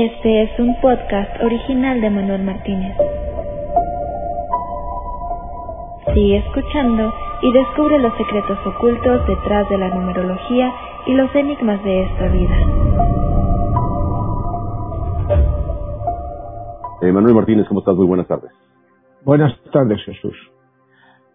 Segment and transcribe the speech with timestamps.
[0.00, 2.96] Este es un podcast original de Manuel Martínez.
[6.14, 7.12] Sigue escuchando
[7.42, 10.72] y descubre los secretos ocultos detrás de la numerología
[11.04, 12.56] y los enigmas de esta vida.
[17.02, 17.96] Eh, Manuel Martínez, ¿cómo estás?
[17.96, 18.52] Muy buenas tardes.
[19.24, 20.36] Buenas tardes, Jesús.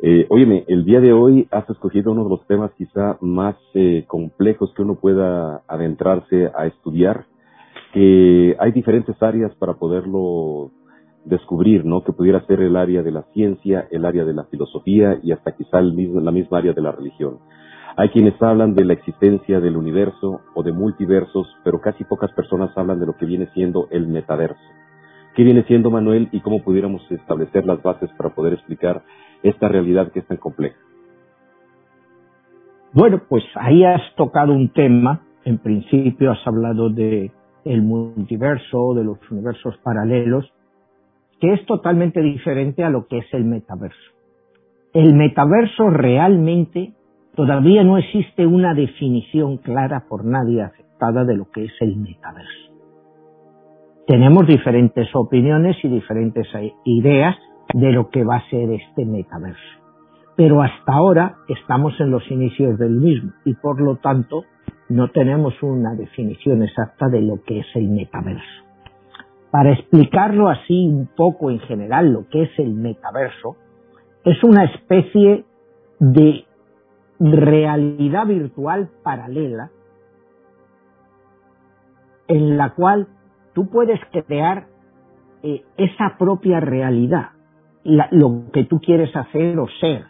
[0.02, 4.05] Eh, óyeme, el día de hoy has escogido uno de los temas quizá más eh,
[4.08, 7.26] complejos que uno pueda adentrarse a estudiar
[7.94, 10.72] que hay diferentes áreas para poderlo
[11.26, 12.04] descubrir, ¿no?
[12.04, 15.56] Que pudiera ser el área de la ciencia, el área de la filosofía y hasta
[15.56, 17.38] quizá el mismo, la misma área de la religión.
[17.96, 22.76] Hay quienes hablan de la existencia del universo o de multiversos, pero casi pocas personas
[22.76, 24.60] hablan de lo que viene siendo el metaverso.
[25.36, 29.04] ¿Qué viene siendo Manuel y cómo pudiéramos establecer las bases para poder explicar
[29.44, 30.78] esta realidad que es tan compleja?
[32.94, 35.22] Bueno, pues ahí has tocado un tema.
[35.46, 37.32] En principio has hablado de
[37.66, 40.52] el multiverso, de los universos paralelos,
[41.40, 44.12] que es totalmente diferente a lo que es el metaverso.
[44.94, 46.94] El metaverso realmente
[47.36, 52.74] todavía no existe una definición clara por nadie aceptada de lo que es el metaverso.
[54.06, 56.48] Tenemos diferentes opiniones y diferentes
[56.86, 57.36] ideas
[57.74, 59.60] de lo que va a ser este metaverso.
[60.36, 64.44] Pero hasta ahora estamos en los inicios del mismo y por lo tanto
[64.89, 68.63] no tenemos una definición exacta de lo que es el metaverso.
[69.51, 73.56] Para explicarlo así un poco en general, lo que es el metaverso
[74.25, 75.45] es una especie
[76.00, 76.45] de
[77.19, 79.69] realidad virtual paralela
[82.28, 83.07] en la cual
[83.53, 84.67] tú puedes crear
[85.44, 87.29] eh, esa propia realidad,
[87.84, 90.06] lo que tú quieres hacer o ser.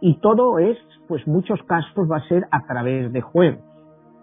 [0.00, 3.69] Y todo es, pues muchos casos va a ser a través de juegos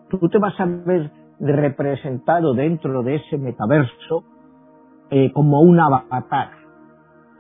[0.10, 4.24] tú te vas a ver representado dentro de ese metaverso
[5.10, 6.52] eh, como un avatar.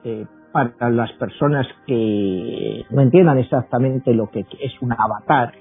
[0.03, 5.53] Eh, para las personas que no entiendan exactamente lo que es un avatar,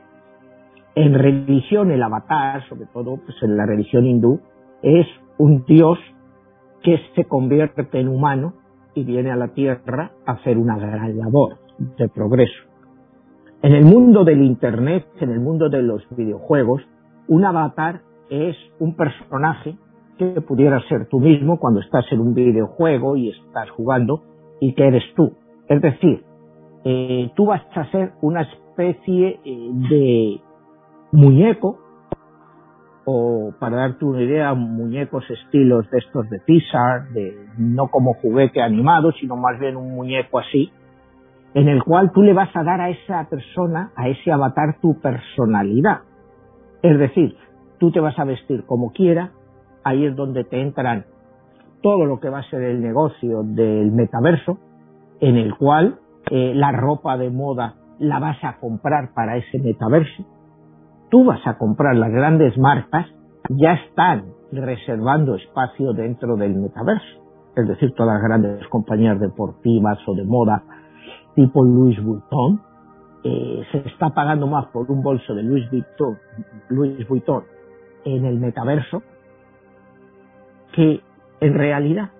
[0.95, 4.41] en religión el avatar, sobre todo pues en la religión hindú,
[4.83, 5.99] es un dios
[6.83, 8.55] que se convierte en humano
[8.95, 11.59] y viene a la tierra a hacer una gran labor
[11.99, 12.65] de progreso.
[13.63, 16.83] En el mundo del Internet, en el mundo de los videojuegos,
[17.29, 18.01] un avatar
[18.31, 19.77] es un personaje
[20.19, 24.23] que pudiera ser tú mismo cuando estás en un videojuego y estás jugando
[24.61, 25.33] y que eres tú.
[25.69, 26.25] Es decir,
[26.85, 30.41] eh, tú vas a ser una especie eh, de
[31.13, 31.79] muñeco
[33.05, 38.61] o para darte una idea, muñecos estilos de estos de Pixar, de, no como juguete
[38.61, 40.73] animado, sino más bien un muñeco así,
[41.55, 45.01] en el cual tú le vas a dar a esa persona, a ese avatar, tu
[45.01, 46.01] personalidad.
[46.87, 47.37] Es decir,
[47.79, 49.33] tú te vas a vestir como quiera,
[49.83, 51.05] ahí es donde te entran
[51.83, 54.59] todo lo que va a ser el negocio del metaverso,
[55.19, 55.99] en el cual
[56.31, 60.25] eh, la ropa de moda la vas a comprar para ese metaverso.
[61.11, 63.07] Tú vas a comprar las grandes marcas,
[63.49, 67.21] ya están reservando espacio dentro del metaverso.
[67.57, 70.63] Es decir, todas las grandes compañías deportivas o de moda
[71.35, 72.61] tipo Louis Vuitton
[73.29, 76.17] eh, se está pagando más por un bolso de Louis Vuitton,
[77.09, 77.43] Vuitton
[78.05, 79.03] en el metaverso
[80.73, 81.01] que
[81.41, 82.11] en realidad.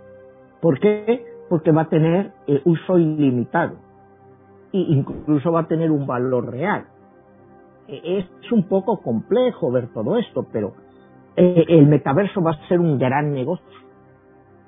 [0.61, 1.25] ¿Por qué?
[1.49, 3.77] Porque va a tener eh, uso ilimitado
[4.73, 6.87] e incluso va a tener un valor real.
[7.87, 10.73] E, es un poco complejo ver todo esto, pero
[11.37, 13.79] eh, el metaverso va a ser un gran negocio.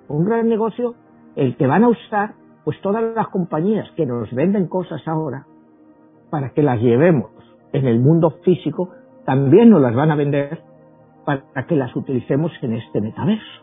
[0.07, 0.95] Un gran negocio
[1.35, 5.48] el que van a usar pues todas las compañías que nos venden cosas ahora
[6.31, 7.31] para que las llevemos
[7.73, 8.91] en el mundo físico,
[9.25, 10.61] también nos las van a vender
[11.25, 13.63] para que las utilicemos en este metaverso.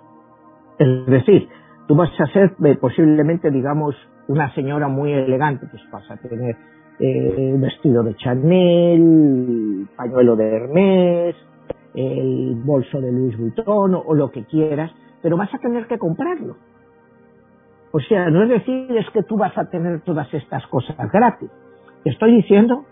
[0.78, 1.48] Es decir,
[1.88, 3.96] tú vas a ser eh, posiblemente, digamos,
[4.28, 6.56] una señora muy elegante, pues vas a tener
[7.00, 11.36] eh, un vestido de Chanel, pañuelo de Hermès,
[11.96, 14.92] el bolso de Louis Vuitton o lo que quieras,
[15.22, 16.58] pero vas a tener que comprarlo.
[17.92, 21.50] O sea, no es decir es que tú vas a tener todas estas cosas gratis
[22.06, 22.86] estoy diciendo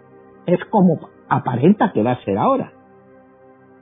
[0.46, 1.00] es como
[1.30, 2.72] aparenta que va a ser ahora.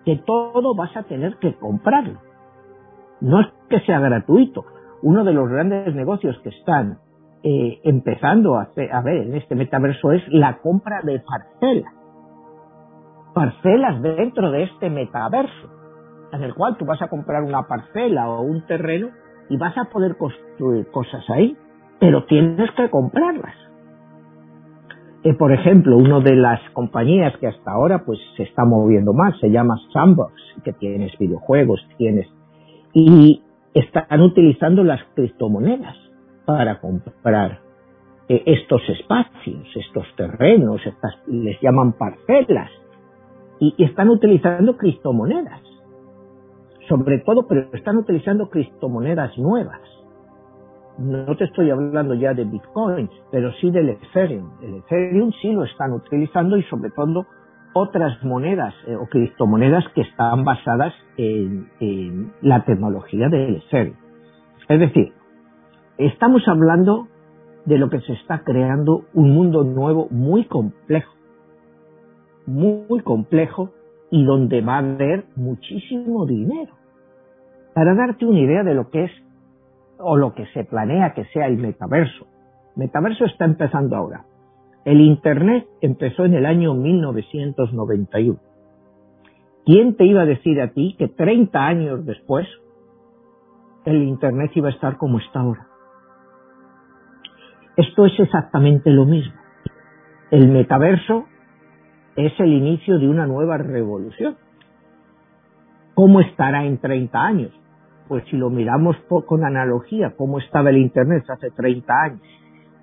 [0.06, 2.20] Que todo vas a tener que comprarlo.
[3.20, 4.66] No es que sea gratuito.
[5.04, 7.00] Uno de los grandes negocios que están
[7.44, 11.94] eh, empezando a, a ver en este metaverso es la compra de parcelas.
[13.34, 15.70] Parcelas dentro de este metaverso,
[16.34, 19.10] en el cual tú vas a comprar una parcela o un terreno
[19.50, 21.58] y vas a poder construir cosas ahí,
[22.00, 23.56] pero tienes que comprarlas.
[25.24, 29.40] Eh, por ejemplo, una de las compañías que hasta ahora pues se está moviendo más
[29.40, 30.34] se llama Sandbox,
[30.64, 32.28] que tienes videojuegos, tienes
[32.94, 33.42] y
[33.74, 35.96] están utilizando las criptomonedas
[36.46, 37.60] para comprar
[38.28, 42.72] eh, estos espacios, estos terrenos, estas, les llaman parcelas,
[43.60, 45.62] y, están utilizando criptomonedas,
[46.90, 49.82] sobre todo, pero están utilizando criptomonedas nuevas.
[50.98, 54.52] No te estoy hablando ya de bitcoins, pero sí del Ethereum.
[54.62, 57.26] El Ethereum sí lo están utilizando y sobre todo
[57.74, 63.96] otras monedas eh, o criptomonedas que están basadas en, en la tecnología del Ethereum.
[64.68, 65.14] Es decir,
[65.98, 67.08] estamos hablando
[67.66, 71.14] de lo que se está creando un mundo nuevo muy complejo,
[72.46, 73.70] muy complejo
[74.10, 76.74] y donde va a haber muchísimo dinero.
[77.74, 79.12] Para darte una idea de lo que es
[80.02, 82.28] o lo que se planea que sea el metaverso.
[82.76, 84.26] Metaverso está empezando ahora.
[84.86, 88.40] El Internet empezó en el año 1991.
[89.66, 92.48] ¿Quién te iba a decir a ti que 30 años después
[93.86, 95.68] el Internet iba a estar como está ahora?
[97.78, 99.34] Esto es exactamente lo mismo.
[100.32, 101.26] El metaverso
[102.16, 104.38] es el inicio de una nueva revolución.
[105.94, 107.61] ¿Cómo estará en 30 años?
[108.12, 112.22] Pues si lo miramos con analogía, cómo estaba el Internet hace 30 años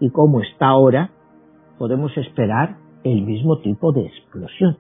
[0.01, 1.11] y cómo está ahora,
[1.77, 4.79] podemos esperar el mismo tipo de explosión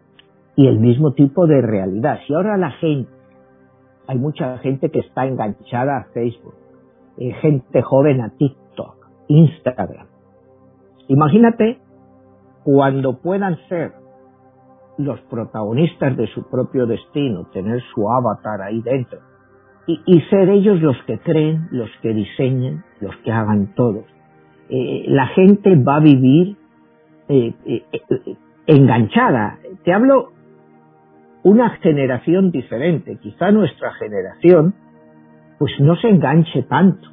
[0.56, 2.20] y el mismo tipo de realidad.
[2.26, 3.10] Si ahora la gente,
[4.06, 6.54] hay mucha gente que está enganchada a Facebook,
[7.18, 10.06] eh, gente joven a TikTok, Instagram.
[11.08, 11.78] Imagínate
[12.64, 13.92] cuando puedan ser
[14.96, 19.27] los protagonistas de su propio destino, tener su avatar ahí dentro,
[19.88, 24.04] y, ser ellos los que creen, los que diseñen, los que hagan todo.
[24.68, 26.56] Eh, la gente va a vivir
[27.28, 27.84] eh, eh,
[28.66, 29.58] enganchada.
[29.84, 30.32] Te hablo
[31.42, 33.16] una generación diferente.
[33.16, 34.74] Quizá nuestra generación
[35.58, 37.08] pues no se enganche tanto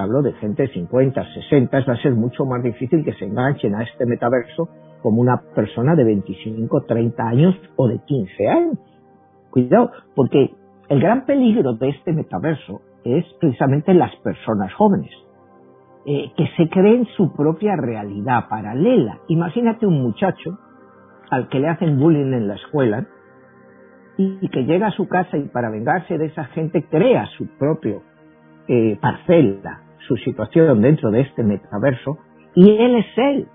[0.00, 3.74] hablo de gente de 50, 60, va a ser mucho más difícil que se enganchen
[3.74, 4.68] a este metaverso
[5.02, 8.78] como una persona de 25, 30 años o de 15 años.
[9.50, 10.54] Cuidado, porque
[10.88, 15.10] el gran peligro de este metaverso es precisamente las personas jóvenes,
[16.06, 19.18] eh, que se creen su propia realidad paralela.
[19.28, 20.58] Imagínate un muchacho
[21.30, 23.06] al que le hacen bullying en la escuela
[24.16, 28.02] y que llega a su casa y para vengarse de esa gente crea su propio
[28.68, 32.18] eh, parcela, su situación dentro de este metaverso
[32.54, 33.48] y él es él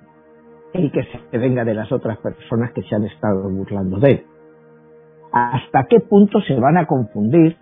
[0.73, 4.25] el que se venga de las otras personas que se han estado burlando de él.
[5.31, 7.57] ¿Hasta qué punto se van a confundir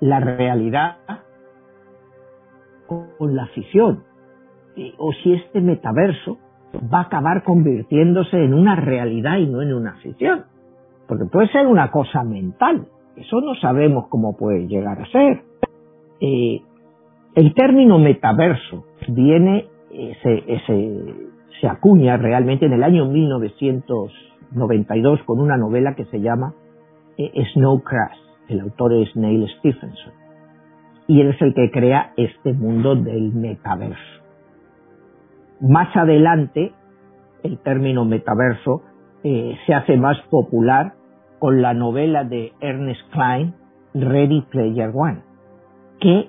[0.00, 0.96] la realidad
[2.86, 4.04] con la ficción?
[4.98, 6.38] O si este metaverso
[6.92, 10.44] va a acabar convirtiéndose en una realidad y no en una ficción.
[11.08, 12.86] Porque puede ser una cosa mental.
[13.16, 15.42] Eso no sabemos cómo puede llegar a ser.
[16.20, 16.60] Eh,
[17.34, 19.66] el término metaverso viene,
[20.22, 20.62] se,
[21.60, 26.61] se acuña realmente en el año 1992 con una novela que se llama eh,
[27.54, 28.18] Snow Crash.
[28.48, 30.12] El autor es Neil Stephenson.
[31.06, 34.22] Y él es el que crea este mundo del metaverso.
[35.60, 36.72] Más adelante,
[37.42, 38.82] el término metaverso
[39.24, 40.94] eh, se hace más popular
[41.38, 43.54] con la novela de Ernest Klein,
[43.94, 45.22] Ready Player One,
[46.00, 46.28] que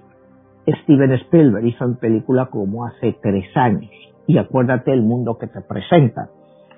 [0.83, 3.91] Steven Spielberg hizo en película como hace tres años.
[4.27, 6.29] Y acuérdate el mundo que te presenta.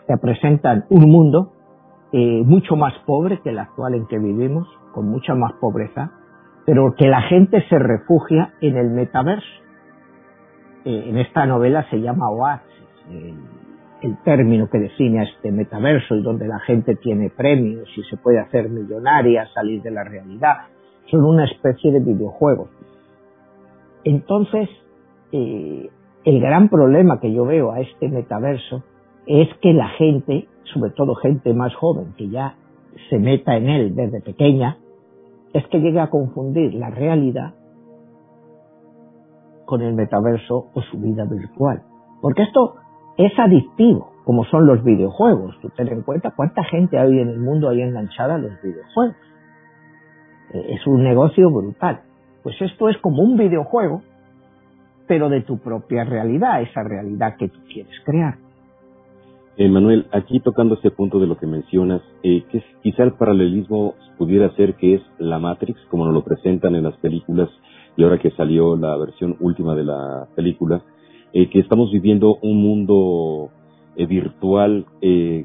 [0.07, 1.53] Te presentan un mundo
[2.11, 6.11] eh, mucho más pobre que el actual en que vivimos, con mucha más pobreza,
[6.65, 9.47] pero que la gente se refugia en el metaverso.
[10.85, 12.65] Eh, en esta novela se llama Oasis,
[14.01, 18.17] el término que define a este metaverso y donde la gente tiene premios y se
[18.17, 20.67] puede hacer millonaria, salir de la realidad.
[21.09, 22.69] Son una especie de videojuegos.
[24.03, 24.69] Entonces,
[25.31, 25.89] eh,
[26.23, 28.83] el gran problema que yo veo a este metaverso
[29.27, 32.55] es que la gente, sobre todo gente más joven, que ya
[33.09, 34.77] se meta en él desde pequeña,
[35.53, 37.53] es que llegue a confundir la realidad
[39.65, 41.81] con el metaverso o su vida virtual.
[42.21, 42.75] Porque esto
[43.17, 45.55] es adictivo, como son los videojuegos.
[45.61, 49.15] Tú ten en cuenta cuánta gente hay en el mundo ahí enganchada a los videojuegos.
[50.53, 52.01] Eh, es un negocio brutal.
[52.43, 54.01] Pues esto es como un videojuego,
[55.07, 58.44] pero de tu propia realidad, esa realidad que tú quieres crear.
[59.57, 63.95] Eh, Manuel, aquí tocando este punto de lo que mencionas, eh, que quizá el paralelismo
[64.17, 67.49] pudiera ser que es la Matrix, como nos lo presentan en las películas,
[67.95, 70.83] y ahora que salió la versión última de la película,
[71.31, 73.49] eh, que estamos viviendo un mundo
[73.95, 74.87] eh, virtual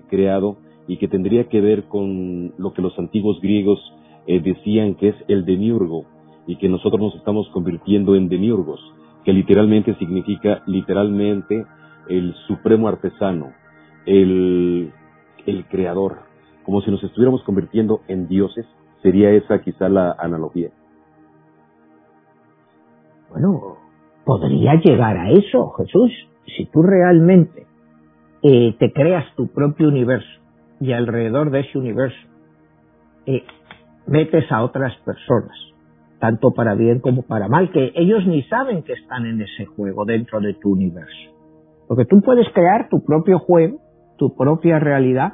[0.08, 0.56] creado
[0.88, 3.78] y que tendría que ver con lo que los antiguos griegos
[4.26, 6.04] decían que es el demiurgo,
[6.46, 8.80] y que nosotros nos estamos convirtiendo en demiurgos,
[9.24, 11.64] que literalmente significa literalmente
[12.08, 13.52] el supremo artesano,
[14.06, 14.92] el,
[15.46, 16.20] el creador,
[16.64, 18.66] como si nos estuviéramos convirtiendo en dioses,
[19.02, 20.70] sería esa quizá la analogía.
[23.30, 23.76] Bueno,
[24.24, 26.10] podría llegar a eso, Jesús,
[26.56, 27.66] si tú realmente
[28.42, 30.40] eh, te creas tu propio universo
[30.80, 32.18] y alrededor de ese universo
[33.26, 33.44] eh,
[34.06, 35.56] metes a otras personas,
[36.18, 40.04] tanto para bien como para mal, que ellos ni saben que están en ese juego
[40.04, 41.30] dentro de tu universo.
[41.86, 43.78] Porque tú puedes crear tu propio juego,
[44.20, 45.32] tu propia realidad,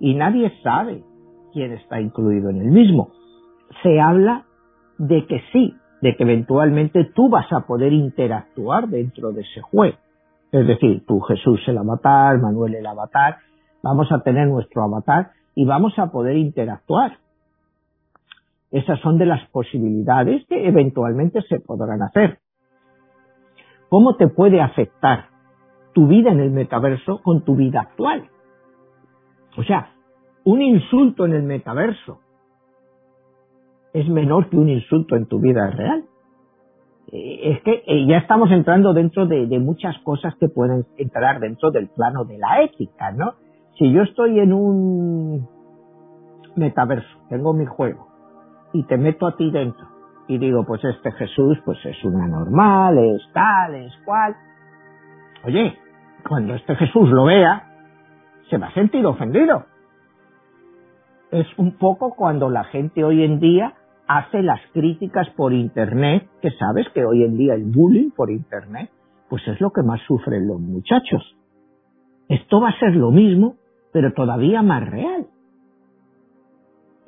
[0.00, 1.04] y nadie sabe
[1.52, 3.10] quién está incluido en el mismo.
[3.82, 4.46] Se habla
[4.96, 9.98] de que sí, de que eventualmente tú vas a poder interactuar dentro de ese juego.
[10.50, 13.36] Es decir, tú Jesús el avatar, Manuel el avatar,
[13.82, 17.18] vamos a tener nuestro avatar y vamos a poder interactuar.
[18.70, 22.38] Esas son de las posibilidades que eventualmente se podrán hacer.
[23.90, 25.31] ¿Cómo te puede afectar
[25.92, 28.28] tu vida en el metaverso con tu vida actual?
[29.56, 29.92] O sea,
[30.44, 32.18] un insulto en el metaverso
[33.92, 36.04] es menor que un insulto en tu vida real.
[37.12, 41.70] Eh, es que eh, ya estamos entrando dentro de, muchas cosas que pueden entrar dentro
[41.70, 43.34] del plano de la ética, ¿no?
[43.78, 45.48] Si yo estoy en un
[46.56, 48.08] metaverso, tengo mi juego,
[48.72, 49.86] y te meto a ti dentro,
[50.28, 54.34] y digo, pues este Jesús, pues es una normal, es tal, es cual.
[55.44, 55.76] Oye,
[56.28, 57.64] cuando este Jesús lo vea,
[58.50, 59.66] se va a sentir ofendido.
[61.30, 63.74] Es un poco cuando la gente hoy en día
[64.06, 68.90] hace las críticas por Internet, que sabes que hoy en día el bullying por Internet,
[69.28, 71.36] pues es lo que más sufren los muchachos.
[72.28, 73.56] Esto va a ser lo mismo,
[73.92, 75.26] pero todavía más real.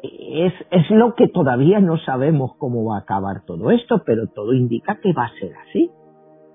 [0.02, 4.52] Es, es lo que todavía no sabemos cómo va a acabar todo esto, pero todo
[4.52, 5.90] indica que va a ser así.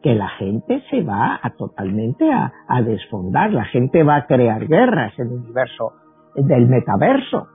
[0.01, 4.67] Que la gente se va a totalmente a, a desfondar, la gente va a crear
[4.67, 5.93] guerras en el universo
[6.35, 7.47] del metaverso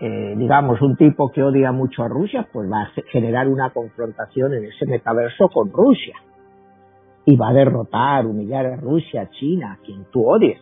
[0.00, 4.52] eh, digamos, un tipo que odia mucho a Rusia, pues va a generar una confrontación
[4.54, 6.16] en ese metaverso con Rusia.
[7.24, 10.60] Y va a derrotar, humillar a Rusia, a China, a quien tú odies.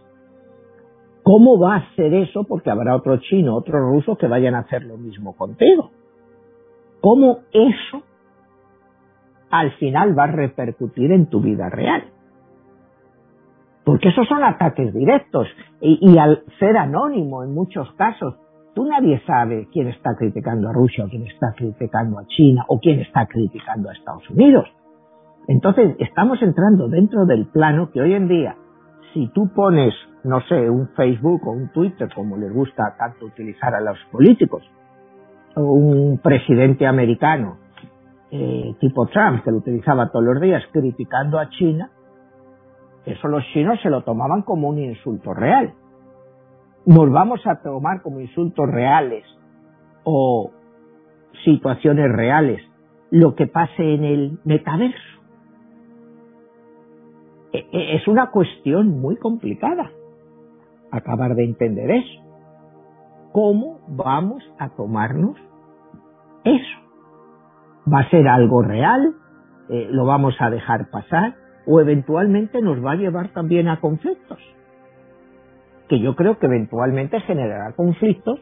[1.23, 2.45] ¿Cómo va a hacer eso?
[2.45, 5.91] Porque habrá otro chino, otro ruso que vayan a hacer lo mismo contigo.
[7.01, 8.03] ¿Cómo eso
[9.53, 12.03] al final va a repercutir en tu vida real?
[13.85, 15.47] Porque esos son ataques directos
[15.81, 18.35] y, al ser anónimo en muchos casos
[18.75, 22.79] Tú nadie sabe quién está criticando a Rusia o quién está criticando a China o
[22.81, 24.65] quién está criticando a Estados Unidos.
[25.47, 28.57] Entonces, estamos entrando dentro del plano que hoy en día,
[29.13, 29.93] si tú pones,
[30.25, 34.63] no sé, un Facebook o un Twitter, como les gusta tanto utilizar a los políticos,
[35.55, 37.59] o un presidente americano
[38.33, 41.91] eh, tipo Trump, que lo utilizaba todos los días criticando a China,
[43.07, 45.75] eso los chinos se lo tomaban como un insulto real
[46.85, 49.25] nos vamos a tomar como insultos reales
[50.05, 50.51] o
[51.45, 52.61] situaciones reales
[53.11, 54.99] lo que pase en el metaverso.
[57.53, 59.91] E, e, es una cuestión muy complicada
[60.91, 62.23] acabar de entender eso.
[63.33, 65.37] ¿Cómo vamos a tomarnos
[66.45, 66.79] eso?
[67.91, 69.15] ¿Va a ser algo real?
[69.69, 71.37] Eh, ¿Lo vamos a dejar pasar?
[71.67, 74.39] ¿O eventualmente nos va a llevar también a conflictos?
[75.93, 78.41] que yo creo que eventualmente generará conflictos,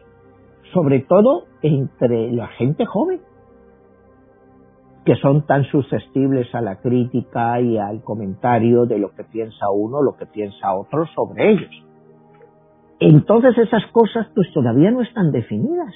[0.72, 3.20] sobre todo entre la gente joven,
[5.04, 10.00] que son tan susceptibles a la crítica y al comentario de lo que piensa uno,
[10.00, 11.70] lo que piensa otro sobre ellos.
[13.00, 15.92] Entonces esas cosas pues todavía no están definidas.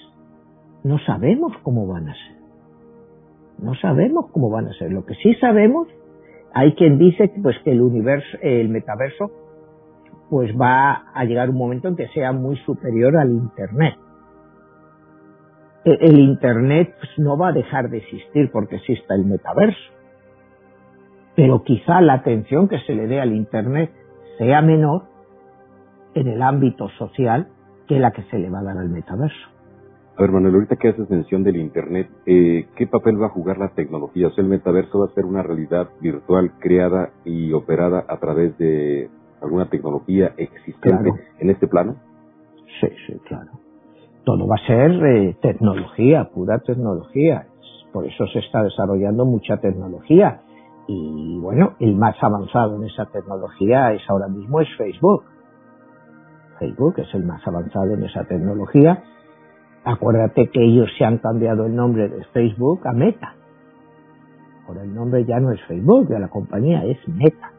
[0.83, 2.44] No sabemos cómo van a ser.
[3.59, 4.93] No sabemos cómo van a ser.
[4.93, 5.89] Lo que sí sabemos,
[6.53, 9.31] hay quien dice pues que el universo, el metaverso
[10.31, 13.95] pues va a llegar un momento en que sea muy superior al Internet.
[15.85, 19.93] E, el Internet pues, no va a dejar de existir porque exista el metaverso,
[21.37, 23.93] pero quizá la atención que se le dé al Internet
[24.39, 25.05] sea menor
[26.15, 27.49] en el ámbito social
[27.87, 29.54] que la que se le va a dar al metaverso.
[30.17, 33.59] A ver, Manuel, ahorita que haces mención del Internet, eh, ¿qué papel va a jugar
[33.59, 34.29] la tecnología?
[34.29, 38.57] O sea, el metaverso va a ser una realidad virtual creada y operada a través
[38.59, 39.11] de
[39.43, 41.97] alguna tecnología existente en este plano?
[42.81, 43.51] Sí, sí, claro.
[44.25, 47.47] Todo va a ser eh, tecnología, pura tecnología.
[47.93, 50.43] Por eso se está desarrollando mucha tecnología.
[50.87, 55.25] Y bueno, el más avanzado en esa tecnología es ahora mismo es Facebook.
[56.59, 59.03] Facebook es el más avanzado en esa tecnología.
[59.85, 63.35] Acuérdate que ellos se han cambiado el nombre de Facebook a Meta.
[64.67, 67.53] Ahora el nombre ya no es Facebook, ya la compañía es Meta,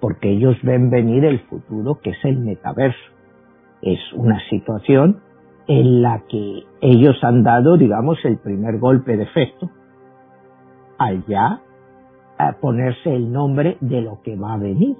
[0.00, 2.98] porque ellos ven venir el futuro que es el metaverso.
[3.82, 5.20] Es una situación
[5.66, 9.70] en la que ellos han dado, digamos, el primer golpe de efecto
[10.98, 11.62] al ya
[12.60, 14.96] ponerse el nombre de lo que va a venir.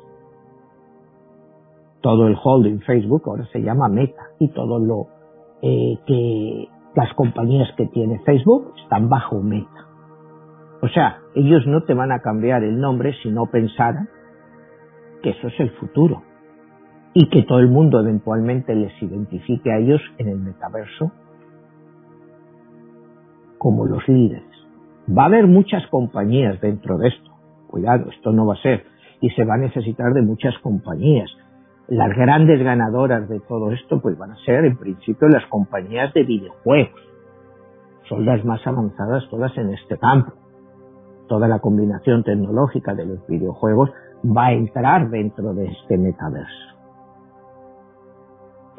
[2.00, 5.19] Todo el holding Facebook ahora se llama Meta y todo lo
[5.62, 9.86] eh, que las compañías que tiene Facebook están bajo Meta.
[10.82, 14.08] O sea, ellos no te van a cambiar el nombre si no pensaran
[15.22, 16.22] que eso es el futuro
[17.12, 21.12] y que todo el mundo eventualmente les identifique a ellos en el metaverso
[23.58, 24.44] como los líderes.
[25.06, 27.30] Va a haber muchas compañías dentro de esto.
[27.66, 28.84] Cuidado, esto no va a ser.
[29.20, 31.30] Y se va a necesitar de muchas compañías.
[31.90, 36.24] Las grandes ganadoras de todo esto pues van a ser en principio las compañías de
[36.24, 37.00] videojuegos.
[38.08, 40.32] Son las más avanzadas todas en este campo
[41.30, 43.90] toda la combinación tecnológica de los videojuegos
[44.26, 46.74] va a entrar dentro de este metaverso.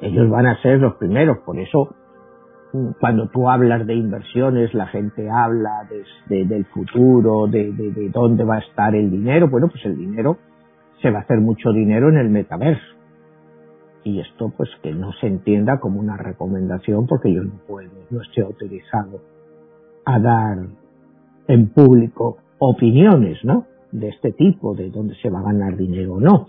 [0.02, 1.96] Ellos van a ser los primeros, por eso
[3.00, 5.88] cuando tú hablas de inversiones, la gente habla
[6.28, 9.50] del futuro, de, de, dónde va a estar el dinero.
[9.50, 10.38] Bueno, pues el dinero
[11.02, 13.01] se va a hacer mucho dinero en el metaverso.
[14.04, 18.22] Y esto pues que no se entienda como una recomendación porque yo no puedo, no
[18.22, 19.22] estoy autorizado
[20.06, 20.58] a dar
[21.48, 23.66] en público opiniones, ¿no?
[23.92, 26.48] De este tipo, de dónde se va a ganar dinero o no.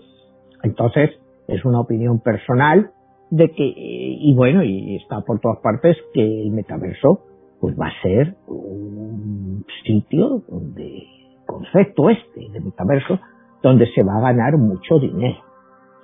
[0.63, 1.11] Entonces,
[1.47, 2.91] es una opinión personal
[3.29, 7.21] de que, y bueno, y está por todas partes, que el metaverso,
[7.59, 11.03] pues va a ser un sitio donde,
[11.45, 13.19] concepto este de metaverso,
[13.61, 15.39] donde se va a ganar mucho dinero.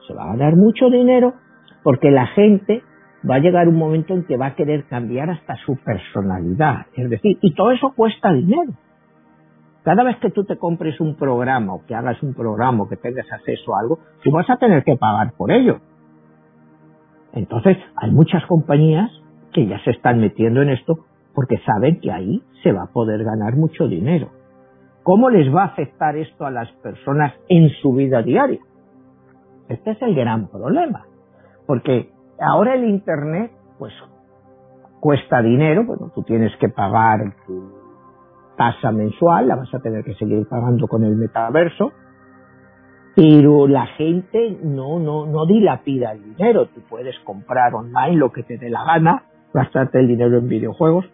[0.10, 1.36] Se va a ganar mucho dinero
[1.84, 2.82] porque la gente
[3.30, 6.88] va a llegar un momento en que va a querer cambiar hasta su personalidad.
[6.96, 8.74] Es decir, y todo eso cuesta dinero.
[9.83, 12.98] Cada vez que tú te compres un programa o que hagas un programa o que
[12.98, 15.77] tengas acceso a algo, tú vas a tener que pagar por ello.
[17.33, 19.12] Entonces, hay muchas compañías
[19.53, 21.05] que ya se están metiendo en esto
[21.36, 24.29] porque saben que ahí se va a poder ganar mucho dinero.
[25.03, 28.60] ¿Cómo les va a afectar esto a las personas en su vida diaria?
[29.70, 31.05] Este es el gran problema.
[31.66, 33.94] Porque ahora el Internet, pues,
[35.00, 37.72] cuesta dinero, bueno, tú tienes que pagar tu
[38.58, 41.94] tasa mensual, la vas a tener que seguir pagando con el metaverso,
[43.16, 46.68] pero la gente no, no, no dilapida el dinero.
[46.68, 51.05] Tú puedes comprar online lo que te dé la gana, gastarte el dinero en videojuegos,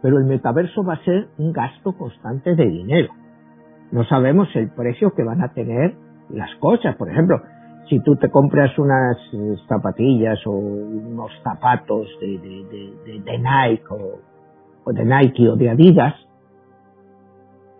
[0.00, 3.12] pero el metaverso va a ser un gasto constante de dinero.
[3.92, 5.94] No sabemos el precio que van a tener
[6.30, 6.96] las cosas.
[6.96, 7.40] Por ejemplo,
[7.88, 12.38] si tú te compras unas eh, zapatillas o unos zapatos de,
[13.24, 14.32] de, Nike o
[14.84, 16.14] o de Nike o de Adidas,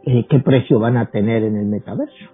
[0.04, 2.30] eh, ¿qué precio van a tener en el metaverso?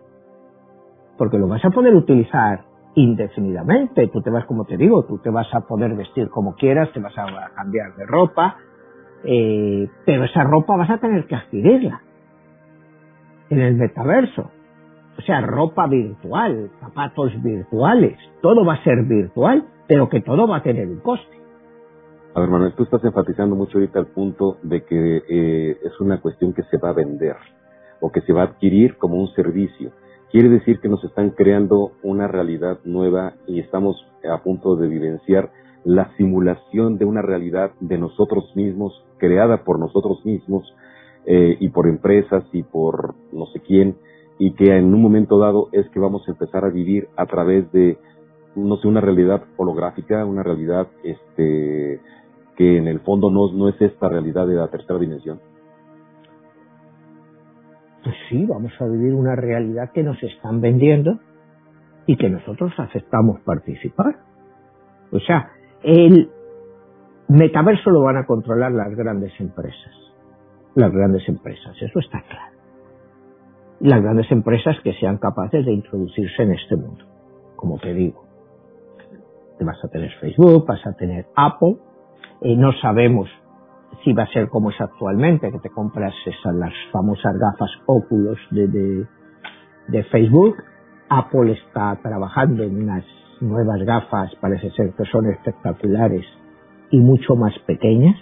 [1.17, 4.09] Porque lo vas a poder utilizar indefinidamente.
[4.09, 7.01] Tú te vas, como te digo, tú te vas a poder vestir como quieras, te
[7.01, 8.57] vas a cambiar de ropa,
[9.25, 12.03] eh, pero esa ropa vas a tener que adquirirla
[13.51, 14.51] en el metaverso.
[15.19, 20.59] O sea, ropa virtual, zapatos virtuales, todo va a ser virtual, pero que todo va
[20.59, 21.37] a tener un coste.
[22.35, 26.21] A ver, Manuel, tú estás enfatizando mucho ahorita el punto de que eh, es una
[26.21, 27.35] cuestión que se va a vender
[28.01, 29.91] o que se va a adquirir como un servicio.
[30.31, 33.97] Quiere decir que nos están creando una realidad nueva y estamos
[34.31, 35.51] a punto de vivenciar
[35.85, 40.73] la simulación de una realidad de nosotros mismos, creada por nosotros mismos
[41.27, 43.97] eh, y por empresas y por no sé quién,
[44.39, 47.71] y que en un momento dado es que vamos a empezar a vivir a través
[47.73, 47.99] de,
[48.55, 52.01] no sé, una realidad holográfica, una realidad este,
[52.57, 55.41] que en el fondo no, no es esta realidad de la tercera dimensión?
[58.03, 61.19] Pues sí, vamos a vivir una realidad que nos están vendiendo
[62.07, 64.17] y que nosotros aceptamos participar.
[65.13, 65.51] O sea,
[65.83, 66.31] el
[67.29, 69.95] metaverso lo van a controlar las grandes empresas.
[70.75, 72.58] Las grandes empresas, eso está claro.
[73.81, 77.05] Las grandes empresas que sean capaces de introducirse en este mundo.
[77.57, 78.25] Como te digo,
[79.65, 81.77] vas a tener Facebook, vas a tener Apple,
[82.41, 83.29] eh, no sabemos
[84.05, 88.39] si va a ser como es actualmente, que te compras esas las famosas gafas óculos
[88.51, 88.69] de,
[89.89, 90.57] de, Facebook.
[91.09, 93.05] Apple está trabajando en unas
[93.41, 96.25] nuevas gafas, parece ser que son espectaculares
[96.91, 98.17] y mucho más pequeñas.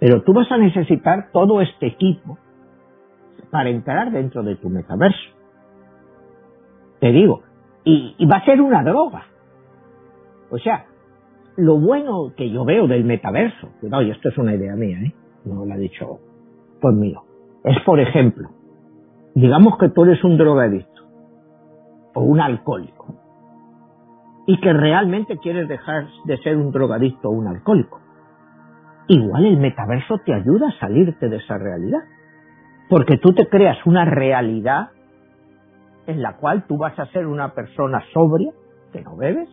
[0.00, 2.38] Pero tú vas a necesitar todo este equipo
[3.52, 5.30] para entrar dentro de tu metaverso.
[7.00, 7.42] Te digo,
[7.84, 9.26] y, va a ser una droga.
[10.50, 10.86] O sea,
[11.58, 15.12] lo bueno que yo veo del metaverso, cuidado, y esto es una idea mía, ¿eh?
[15.44, 16.18] no lo ha dicho
[16.80, 17.24] por mío.
[17.64, 18.48] es, por ejemplo,
[19.34, 21.02] digamos que tú eres un drogadicto
[22.14, 23.16] o un alcohólico
[24.46, 28.00] y que realmente quieres dejar de ser un drogadicto o un alcohólico.
[29.08, 32.00] Igual el metaverso te ayuda a salirte de esa realidad,
[32.92, 34.90] porque tú te creas una realidad
[36.06, 38.52] en la cual tú vas a ser una persona sobria,
[38.92, 39.48] que no bebes,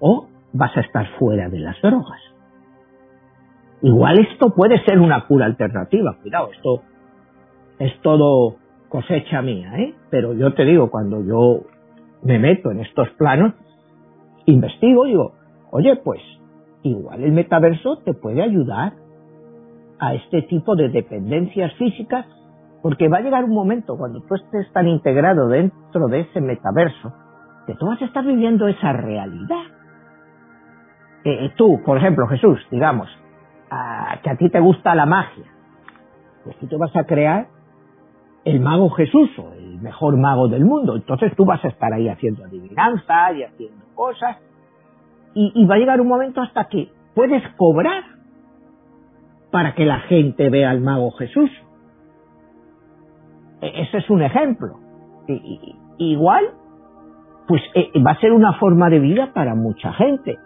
[0.00, 2.20] o vas a estar fuera de las drogas.
[3.82, 6.82] Igual esto puede ser una cura alternativa, cuidado, esto
[7.78, 8.56] es todo
[8.88, 9.94] cosecha mía, ¿eh?
[10.10, 11.60] Pero yo te digo, cuando yo
[12.24, 13.54] me meto en estos planos,
[14.44, 15.34] investigo, digo,
[15.70, 16.20] oye, pues
[16.82, 18.94] igual el metaverso te puede ayudar
[20.00, 22.26] a este tipo de dependencias físicas,
[22.82, 27.12] porque va a llegar un momento cuando tú estés tan integrado dentro de ese metaverso,
[27.66, 29.64] que tú vas a estar viviendo esa realidad.
[31.24, 33.08] Eh, tú, por ejemplo, Jesús, digamos,
[34.22, 35.44] que a ti te gusta la magia,
[36.44, 37.48] pues tú te vas a crear
[38.44, 40.94] el mago Jesús o el mejor mago del mundo.
[40.94, 44.36] Entonces tú vas a estar ahí haciendo adivinanza y haciendo cosas
[45.34, 48.04] y, va a llegar un momento hasta que puedes cobrar
[49.50, 51.50] para que la gente vea al mago Jesús.
[53.60, 54.78] E, ese es un ejemplo.
[55.98, 56.44] igual,
[57.48, 60.38] pues e, va a ser una forma de vida para mucha gente.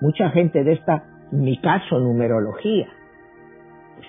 [0.00, 2.88] Mucha gente de esta, mi caso, numerología.
[3.96, 4.06] Pues,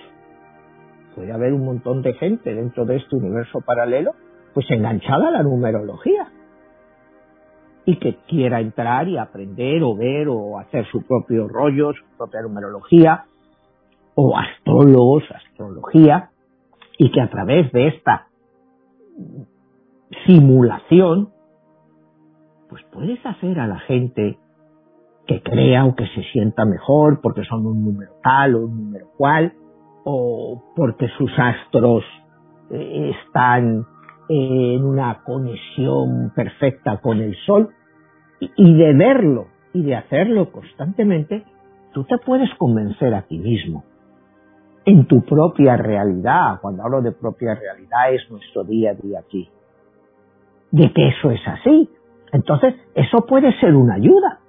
[1.14, 4.12] puede haber un montón de gente dentro de este universo paralelo,
[4.52, 6.28] pues enganchada a la numerología
[7.86, 12.42] y que quiera entrar y aprender o ver o hacer su propio rollo, su propia
[12.42, 13.24] numerología,
[14.14, 16.30] o astrólogos, astrología,
[16.96, 18.28] y que a través de esta
[20.26, 21.30] simulación,
[22.68, 24.38] pues puedes hacer a la gente
[25.26, 29.06] que crea o que se sienta mejor porque son un número tal o un número
[29.16, 29.52] cual,
[30.04, 32.04] o porque sus astros
[32.70, 33.86] eh, están
[34.28, 37.70] en una conexión perfecta con el sol.
[38.40, 41.44] Y de verlo y de hacerlo constantemente,
[41.92, 43.84] tú te puedes convencer a ti mismo
[44.86, 49.48] en tu propia realidad, cuando hablo de propia realidad es nuestro día a día aquí,
[50.70, 51.88] de que eso es así.
[52.32, 54.40] Entonces, eso puede ser una ayuda.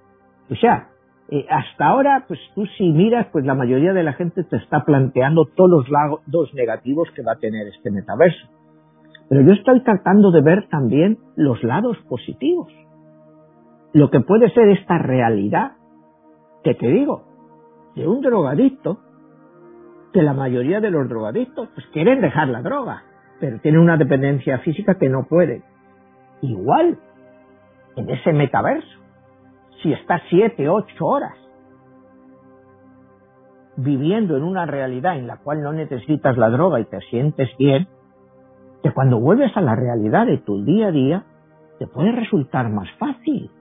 [0.50, 0.90] O sea,
[1.30, 4.84] eh, hasta ahora, pues tú si miras, pues la mayoría de la gente te está
[4.84, 8.48] planteando todos los lados negativos que va a tener este metaverso.
[9.30, 12.72] Pero yo estoy tratando de ver también los lados positivos.
[13.94, 15.72] Lo que puede ser esta realidad
[16.64, 17.24] que te digo,
[17.96, 19.00] de un drogadicto,
[20.16, 23.04] que la mayoría de los drogadictos pues quieren dejar la droga,
[23.42, 25.62] pero tienen una dependencia física que no pueden.
[26.42, 26.98] Igual,
[27.98, 28.98] en ese metaverso,
[29.84, 31.36] si estás siete, ocho horas
[33.76, 37.90] viviendo en una realidad en la cual no necesitas la droga y te sientes bien,
[38.84, 41.24] que cuando vuelves a la realidad de tu día a día,
[41.78, 43.52] te puede resultar más fácil.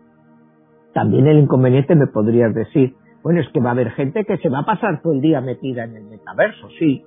[0.92, 4.50] También el inconveniente me podrías decir, bueno, es que va a haber gente que se
[4.50, 7.02] va a pasar todo el día metida en el metaverso, sí.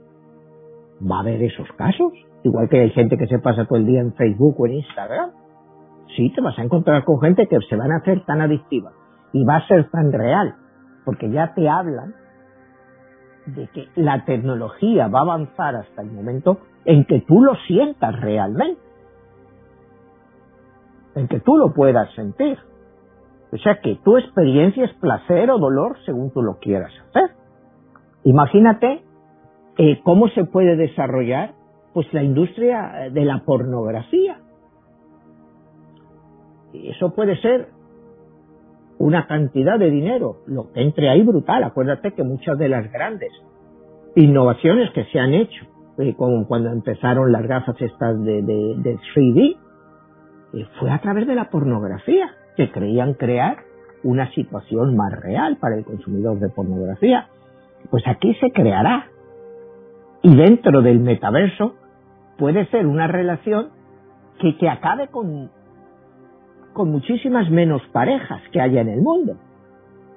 [1.00, 2.12] Va a haber esos casos,
[2.44, 5.30] igual que hay gente que se pasa todo el día en Facebook o en Instagram.
[6.16, 8.94] Sí, te vas a encontrar con gente que se van a hacer tan adictiva
[9.32, 10.56] y va a ser tan real,
[11.06, 12.16] porque ya te hablan
[13.46, 18.20] de que la tecnología va a avanzar hasta el momento en que tú lo sientas
[18.20, 18.82] realmente,
[21.14, 22.58] en que tú lo puedas sentir.
[23.52, 27.36] O sea que tu experiencia es placer o dolor según tú lo quieras hacer.
[28.24, 29.02] Imagínate
[29.78, 31.54] eh, cómo se puede desarrollar
[31.94, 34.40] pues la industria de la pornografía.
[36.74, 37.70] Y eso puede ser
[39.00, 41.64] una cantidad de dinero, lo que entre ahí brutal.
[41.64, 43.32] Acuérdate que muchas de las grandes
[44.16, 45.66] innovaciones que se han hecho
[45.98, 49.58] eh, como cuando empezaron las gafas estas de, de, 3D,
[50.54, 53.58] eh, fue a través de la pornografía, que creían crear
[54.04, 57.28] una situación más real para el consumidor de pornografía.
[57.90, 59.08] Pues aquí se creará.
[60.24, 61.76] Y dentro del metaverso
[62.38, 63.70] puede ser una relación
[64.40, 65.52] que, que acabe con,
[66.74, 69.38] con muchísimas menos parejas que haya en el mundo.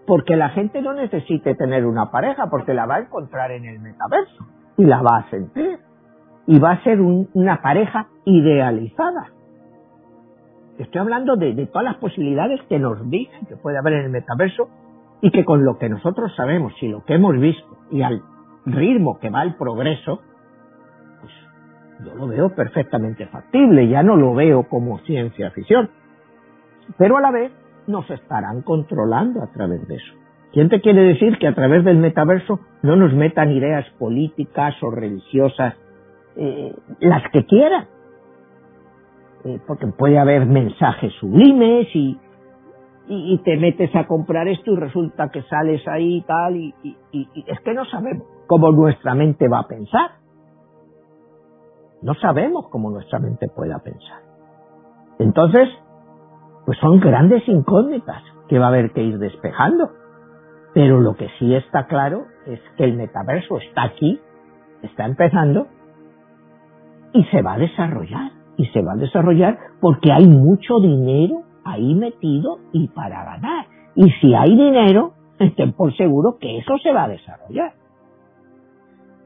[0.06, 3.80] Porque la gente no necesite tener una pareja, porque la va a encontrar en el
[3.80, 4.46] metaverso
[4.78, 5.78] y la va a sentir.
[6.46, 9.28] Y va a ser una pareja idealizada.
[10.80, 14.68] Estoy hablando de, todas las posibilidades que nos dicen que puede haber en el metaverso
[15.20, 18.22] y que con lo que nosotros sabemos y lo que hemos visto y al
[18.64, 20.22] ritmo que va el progreso,
[21.20, 21.32] pues
[22.04, 25.90] yo lo veo perfectamente factible, ya no lo veo como ciencia ficción.
[26.96, 27.52] Pero a la vez
[27.86, 30.14] nos estarán controlando a través de eso.
[30.52, 34.90] ¿Quién te quiere decir que a través del metaverso no nos metan ideas políticas o
[34.90, 35.74] religiosas
[36.36, 37.86] eh, las que quieran.
[39.44, 42.18] Eh, porque puede haber mensajes sublimes y,
[43.08, 46.74] y, te metes a comprar esto y resulta que sales ahí y tal, y,
[47.10, 50.10] y, es que no sabemos cómo nuestra mente va a pensar.
[52.02, 54.20] No sabemos cómo nuestra mente pueda pensar.
[55.18, 55.68] Entonces,
[56.66, 59.90] pues son grandes incógnitas que va a haber que ir despejando.
[60.74, 64.20] Pero lo que sí está claro es que el metaverso está aquí,
[64.82, 65.66] está empezando
[67.12, 68.39] y se va a desarrollar.
[68.60, 73.64] Y se va a desarrollar porque hay mucho dinero ahí metido y para ganar.
[73.94, 77.72] Y si hay dinero, estén por seguro que eso se va a desarrollar.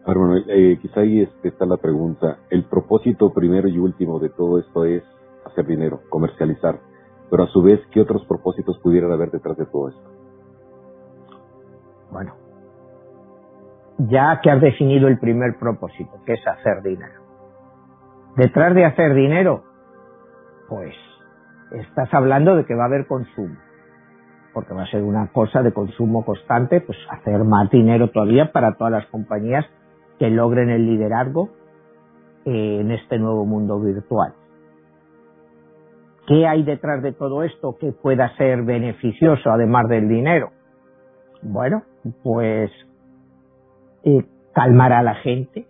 [0.07, 2.39] Ahora, bueno, eh, quizá ahí este, está la pregunta.
[2.49, 5.03] El propósito primero y último de todo esto es
[5.45, 6.79] hacer dinero, comercializar.
[7.29, 10.11] Pero a su vez, ¿qué otros propósitos pudieran haber detrás de todo esto?
[12.13, 12.35] Bueno,
[13.99, 17.24] ya que has definido el primer propósito, que es hacer dinero.
[18.37, 19.63] Detrás de hacer dinero,
[20.69, 20.95] pues
[21.73, 23.57] estás hablando de que va a haber consumo,
[24.53, 28.75] porque va a ser una cosa de consumo constante, pues hacer más dinero todavía para
[28.75, 29.65] todas las compañías
[30.19, 31.51] que logren el liderazgo
[32.45, 34.35] en este nuevo mundo virtual.
[36.27, 40.51] ¿Qué hay detrás de todo esto que pueda ser beneficioso además del dinero?
[41.43, 41.83] Bueno,
[42.23, 42.71] pues
[44.05, 45.67] eh, calmar a la gente,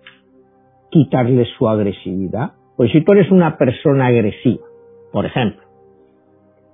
[0.95, 2.53] quitarle su agresividad.
[2.77, 4.65] Pues si tú eres una persona agresiva,
[5.13, 5.61] por ejemplo,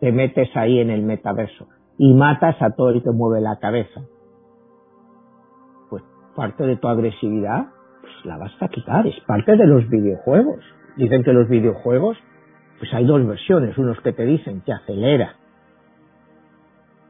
[0.00, 4.02] te metes ahí en el metaverso y matas a todo el que mueve la cabeza,
[5.88, 6.02] pues
[6.36, 7.68] parte de tu agresividad
[8.02, 10.62] pues la vas a quitar, es parte de los videojuegos.
[10.96, 12.18] Dicen que los videojuegos,
[12.78, 15.36] pues hay dos versiones, unos que te dicen que acelera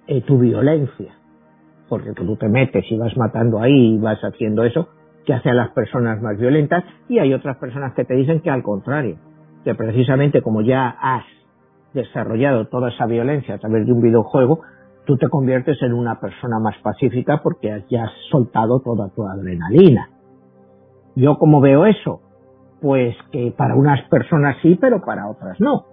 [0.07, 1.13] eh, tu violencia,
[1.89, 4.89] porque tú te metes y vas matando ahí y vas haciendo eso,
[5.25, 8.51] que hace a las personas más violentas, y hay otras personas que te dicen que
[8.51, 9.17] al contrario,
[9.65, 11.25] que precisamente como ya has
[11.93, 14.61] desarrollado toda esa violencia a través de un videojuego,
[15.05, 20.11] tú te conviertes en una persona más pacífica porque ya has soltado toda tu adrenalina.
[21.17, 22.21] Yo como veo eso,
[22.81, 25.85] pues que para unas personas sí, pero para otras no.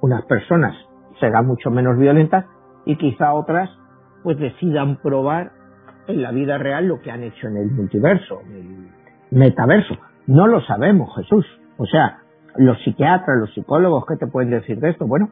[0.00, 0.74] Unas personas
[1.18, 2.44] serán mucho menos violentas
[2.84, 3.70] y quizá otras
[4.22, 5.52] pues decidan probar
[6.06, 8.88] en la vida real lo que han hecho en el multiverso, en el
[9.30, 9.96] metaverso.
[10.26, 11.46] No lo sabemos, Jesús.
[11.76, 12.18] O sea,
[12.56, 15.06] los psiquiatras, los psicólogos, ¿qué te pueden decir de esto?
[15.06, 15.30] Bueno,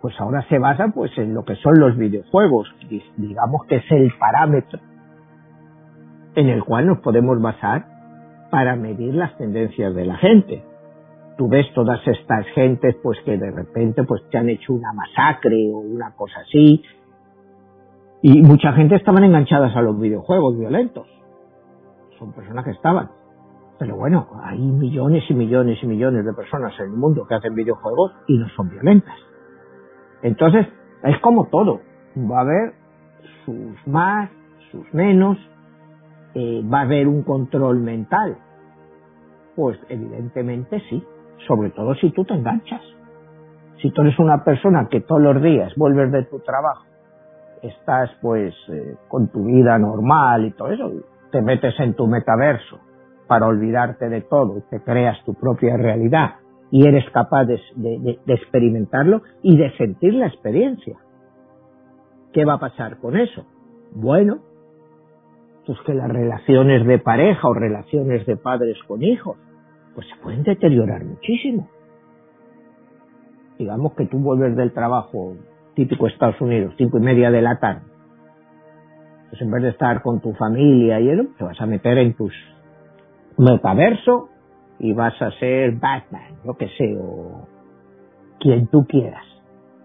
[0.00, 2.72] pues ahora se basa pues en lo que son los videojuegos,
[3.16, 4.80] digamos que es el parámetro
[6.36, 7.86] en el cual nos podemos basar
[8.50, 10.62] para medir las tendencias de la gente.
[11.36, 15.70] Tú ves todas estas gentes pues que de repente pues te han hecho una masacre
[15.72, 16.82] o una cosa así
[18.22, 21.06] y mucha gente estaban enganchadas a los videojuegos violentos.
[22.18, 23.10] Son personas que estaban.
[23.78, 27.54] Pero bueno, hay millones y millones y millones de personas en el mundo que hacen
[27.54, 29.14] videojuegos y no son violentas.
[30.22, 30.66] Entonces,
[31.02, 31.80] es como todo.
[32.16, 32.72] Va a haber
[33.44, 34.30] sus más,
[34.70, 35.36] sus menos,
[36.34, 38.38] eh, va a haber un control mental.
[39.54, 41.04] Pues evidentemente sí,
[41.46, 42.82] sobre todo si tú te enganchas.
[43.82, 46.84] Si tú eres una persona que todos los días vuelves de tu trabajo,
[47.62, 50.92] estás pues eh, con tu vida normal y todo eso,
[51.30, 52.80] te metes en tu metaverso
[53.26, 56.36] para olvidarte de todo, te creas tu propia realidad
[56.70, 60.98] y eres capaz de, experimentarlo y de sentir la experiencia.
[62.32, 63.44] ¿Qué va a pasar con eso?
[63.92, 64.38] Bueno,
[65.66, 69.36] pues que las relaciones de pareja o relaciones de padres con hijos,
[69.94, 71.68] pues se pueden deteriorar muchísimo.
[73.58, 75.34] Digamos que tú vuelves del trabajo
[75.76, 77.82] típico Estados Unidos, cinco y media de la tarde.
[79.28, 82.14] Pues en vez de estar con tu familia y eso, te vas a meter en
[82.14, 82.32] tus
[83.36, 84.30] metaverso
[84.78, 87.46] y vas a ser Batman, lo que sé, o
[88.40, 89.24] quien tú quieras.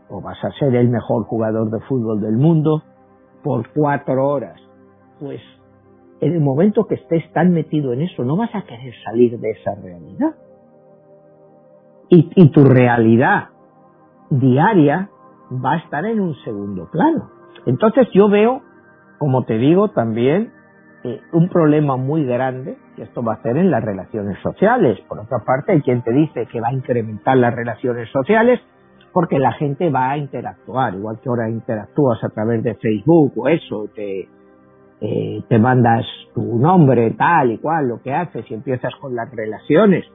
[0.09, 2.83] O vas a ser el mejor jugador de fútbol del mundo
[3.43, 4.59] por cuatro horas.
[5.19, 5.41] Pues
[6.21, 9.51] en el momento que estés tan metido en eso, no vas a querer salir de
[9.51, 10.35] esa realidad.
[12.09, 13.49] Y, y tu realidad
[14.29, 15.09] diaria
[15.51, 17.29] va a estar en un segundo plano.
[17.65, 18.61] Entonces yo veo,
[19.19, 20.51] como te digo, también
[21.03, 24.99] eh, un problema muy grande que esto va a hacer en las relaciones sociales.
[25.07, 28.59] Por otra parte, hay quien te dice que va a incrementar las relaciones sociales
[29.11, 33.49] porque la gente va a interactuar, igual que ahora interactúas a través de Facebook o
[33.49, 34.29] eso, te,
[35.01, 39.29] eh, te mandas tu nombre, tal y cual, lo que haces y empiezas con las
[39.31, 40.05] relaciones.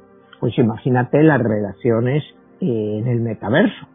[0.41, 2.23] Pues imagínate las relaciones
[2.61, 3.87] eh, en el metaverso.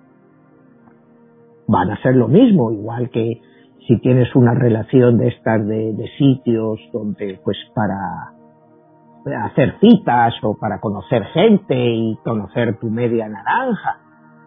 [1.72, 3.40] Van a ser lo mismo, igual que
[3.88, 8.34] si tienes una relación de estas de, sitios donde pues para
[9.46, 14.00] hacer citas o para conocer gente y conocer tu media naranja.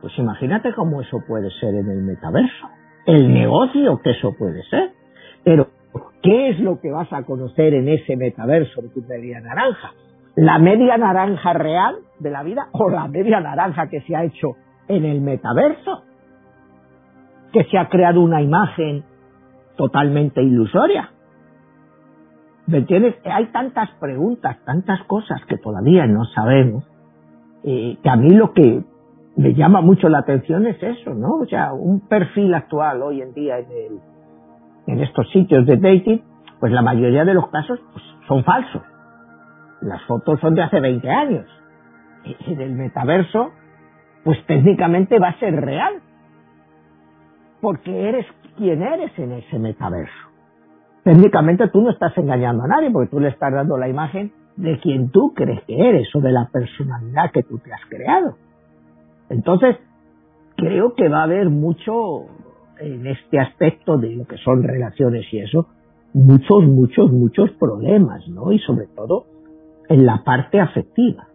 [0.02, 2.68] Pues imagínate cómo eso puede ser en el metaverso.
[3.06, 4.90] El negocio que eso puede ser.
[5.44, 5.68] Pero,
[6.22, 9.92] ¿qué es lo que vas a conocer en ese metaverso de tu media naranja?
[10.36, 14.56] ¿La media naranja real de la vida o la media naranja que se ha hecho
[14.88, 16.02] en el metaverso?
[17.54, 19.04] Que se ha creado una imagen
[19.76, 21.10] totalmente ilusoria.
[22.66, 23.14] ¿Me entiendes?
[23.24, 26.84] Hay tantas preguntas, tantas cosas que todavía no sabemos,
[27.62, 28.82] eh, que a mí lo que
[29.36, 31.36] me llama mucho la atención es eso, ¿no?
[31.36, 34.00] O sea, un perfil actual hoy en día en, el,
[34.86, 36.22] en estos sitios de dating,
[36.60, 38.82] pues la mayoría de los casos pues, son falsos.
[39.80, 41.46] Las fotos son de hace 20 años.
[42.46, 43.50] En el metaverso,
[44.24, 46.00] pues técnicamente va a ser real.
[47.64, 50.34] Porque eres quien eres en ese metaverso
[51.04, 54.78] técnicamente tú no estás engañando a nadie porque tú le estás dando la imagen de
[54.80, 58.36] quien tú crees que eres o de la personalidad que tú te has creado.
[59.28, 59.76] Entonces,
[60.56, 62.26] creo que va a haber mucho
[62.80, 65.66] en este aspecto de lo que son relaciones y eso,
[66.12, 68.52] muchos, muchos, muchos problemas, ¿no?
[68.52, 69.26] Y sobre todo
[69.88, 71.28] en la parte afectiva.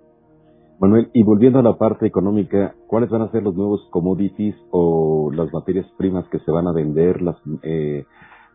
[0.80, 5.30] Manuel, y volviendo a la parte económica, ¿cuáles van a ser los nuevos commodities o
[5.34, 8.06] las materias primas que se van a vender, las eh,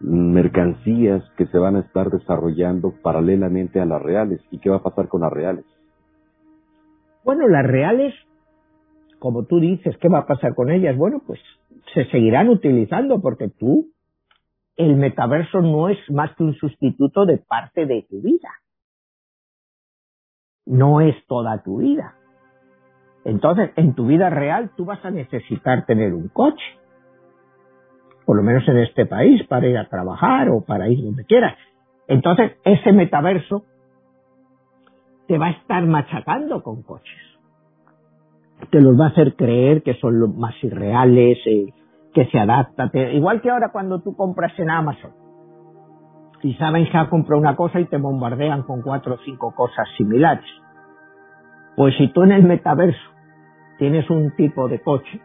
[0.01, 4.41] mercancías que se van a estar desarrollando paralelamente a las reales.
[4.51, 5.65] ¿Y qué va a pasar con las reales?
[7.25, 8.15] Bueno, las reales,
[9.19, 10.97] como tú dices, ¿qué va a pasar con ellas?
[10.97, 11.41] Bueno, pues
[11.95, 13.89] se seguirán utilizando porque tú,
[14.77, 18.51] el metaverso no es más que un sustituto de parte de tu vida.
[20.67, 22.15] No es toda tu vida.
[23.25, 26.65] Entonces, en tu vida real tú vas a necesitar tener un coche
[28.25, 31.57] por lo menos en este país, para ir a trabajar o para ir donde quieras.
[32.09, 33.65] Entonces, ese metaverso
[35.27, 37.21] te va a estar machacando con coches.
[38.71, 41.73] Te los va a hacer creer que son los más irreales, eh,
[42.13, 42.91] que se adapta.
[43.13, 45.13] igual que ahora cuando tú compras en Amazon
[46.45, 49.89] y saben que ha comprado una cosa y te bombardean con cuatro o cinco cosas
[49.97, 50.45] similares.
[51.75, 53.01] Pues si tú en el metaverso
[53.79, 55.23] tienes un tipo de coche,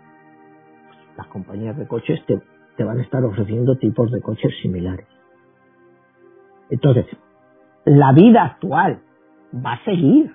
[1.18, 2.42] las compañías de coches te,
[2.78, 5.08] te van a estar ofreciendo tipos de coches similares.
[6.70, 7.06] Entonces,
[7.84, 9.02] la vida actual
[9.54, 10.34] va a seguir.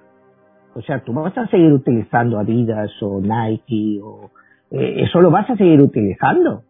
[0.75, 4.31] O sea, tú vas a seguir utilizando Adidas o Nike o
[4.71, 6.63] eh, eso lo vas a seguir utilizando.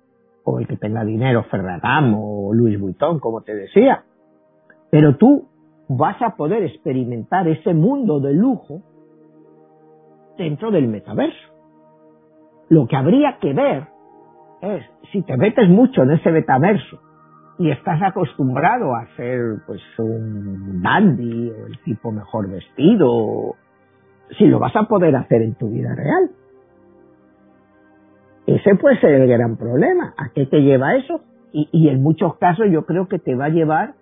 [0.44, 4.04] O el que tenga dinero, Ferragamo o Louis Vuitton, como te decía.
[4.90, 5.48] Pero tú
[5.88, 8.82] vas a poder experimentar ese mundo de lujo
[10.36, 11.54] dentro del metaverso.
[12.68, 13.88] Lo que habría que ver
[14.60, 16.98] es, si te metes mucho en ese metaverso
[17.58, 23.54] y estás acostumbrado a ser pues un dandy o el tipo mejor vestido,
[24.38, 26.30] si lo vas a poder hacer en tu vida real.
[28.46, 30.14] Ese puede ser el gran problema.
[30.16, 31.20] ¿A qué te lleva eso?
[31.52, 33.94] Y, y en muchos casos yo creo que te va a llevar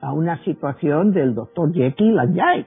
[0.00, 2.66] a una situación del doctor Jekyll and Hyde,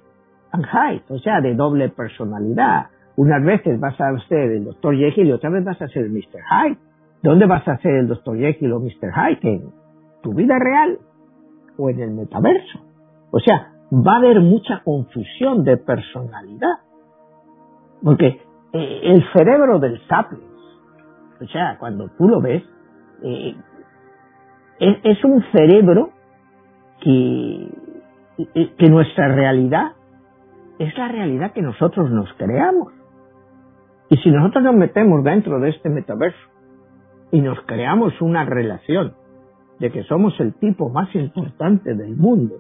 [0.52, 2.88] and Hyde, o sea, de doble personalidad.
[3.18, 6.12] Unas veces vas a ser el doctor Jekyll y otras veces vas a ser el
[6.12, 6.42] Mr.
[6.50, 6.78] Hyde.
[7.26, 8.38] ¿Dónde vas a ser el Dr.
[8.38, 9.12] Jekyll o Mr.
[9.12, 9.40] Hyde?
[9.42, 9.72] ¿En
[10.22, 11.00] tu vida real
[11.78, 12.80] o en el metaverso?
[13.32, 16.78] O sea, va a haber mucha confusión de personalidad.
[18.04, 18.42] Porque
[18.74, 20.44] eh, el cerebro del sapiens,
[21.42, 22.64] o sea, cuando tú lo ves,
[23.24, 23.56] eh,
[24.80, 26.12] es, un cerebro
[27.02, 27.70] que,
[28.78, 29.94] que nuestra realidad
[30.80, 32.94] es la realidad que nosotros nos creamos.
[34.10, 36.38] Y si nosotros nos metemos dentro de este metaverso
[37.32, 39.14] y nos creamos una relación
[39.80, 42.56] de que somos el tipo más importante del mundo,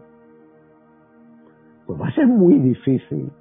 [1.85, 3.31] pues va a ser muy difícil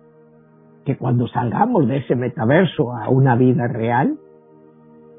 [0.85, 4.19] que cuando salgamos de ese metaverso a una vida real,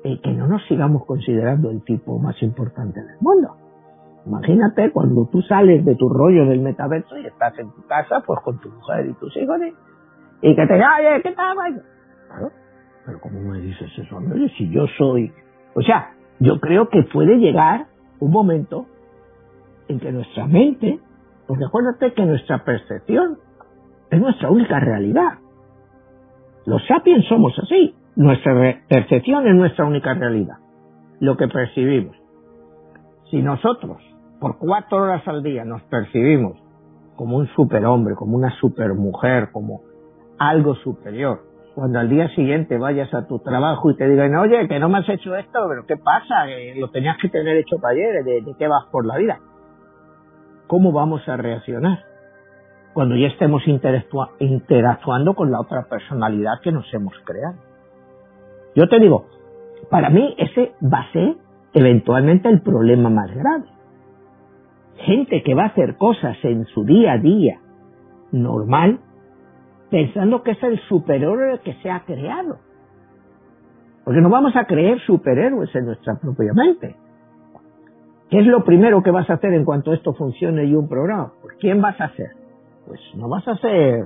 [0.06, 3.58] eh, que no nos sigamos considerando el tipo más importante del mundo.
[4.26, 8.40] Imagínate cuando tú sales de tu rollo del metaverso y estás en tu casa, pues
[8.42, 9.60] con tu mujer y tus hijos,
[10.42, 11.56] y que te oye, ¿qué tal?
[12.28, 12.52] Claro,
[13.06, 14.20] pero ¿cómo me dices eso?
[14.58, 15.32] si yo soy
[15.76, 17.88] o sea, yo creo que puede llegar
[18.20, 18.86] un momento
[19.90, 21.00] en que nuestra mente,
[21.48, 23.38] porque acuérdate que nuestra percepción
[24.10, 25.40] es nuestra única realidad.
[26.66, 27.94] Los sapiens somos así.
[28.16, 28.54] Nuestra
[28.88, 30.56] percepción es nuestra única realidad.
[31.20, 32.16] Lo que percibimos.
[33.30, 33.98] Si nosotros,
[34.40, 36.58] por cuatro horas al día, nos percibimos
[37.18, 39.82] como un superhombre, como una supermujer, como
[40.38, 41.42] algo superior,
[41.74, 45.00] cuando al día siguiente vayas a tu trabajo y te digan, oye, que no me
[45.00, 46.46] has hecho esto, pero ¿qué pasa?
[46.78, 49.40] lo tenías que tener hecho para ayer, ¿de, qué vas por la vida?
[50.68, 52.00] ¿Cómo vamos a reaccionar?
[52.94, 53.62] cuando ya estemos
[54.40, 57.58] interactuando con la otra personalidad que nos hemos creado.
[58.76, 59.26] Yo te digo,
[59.90, 61.36] para mí ese va a ser
[61.74, 63.66] eventualmente el problema más grave.
[64.98, 67.60] Gente que va a hacer cosas en su día a día
[68.32, 69.00] normal,
[69.90, 72.58] pensando que es el superhéroe que se ha creado.
[74.04, 76.96] Porque no vamos a creer superhéroes en nuestra propia mente.
[78.30, 81.32] ¿Qué es lo primero que vas a hacer en cuanto esto funcione y un programa?
[81.42, 82.32] Pues ¿quién vas a ser?
[82.88, 84.06] Pues no vas a ser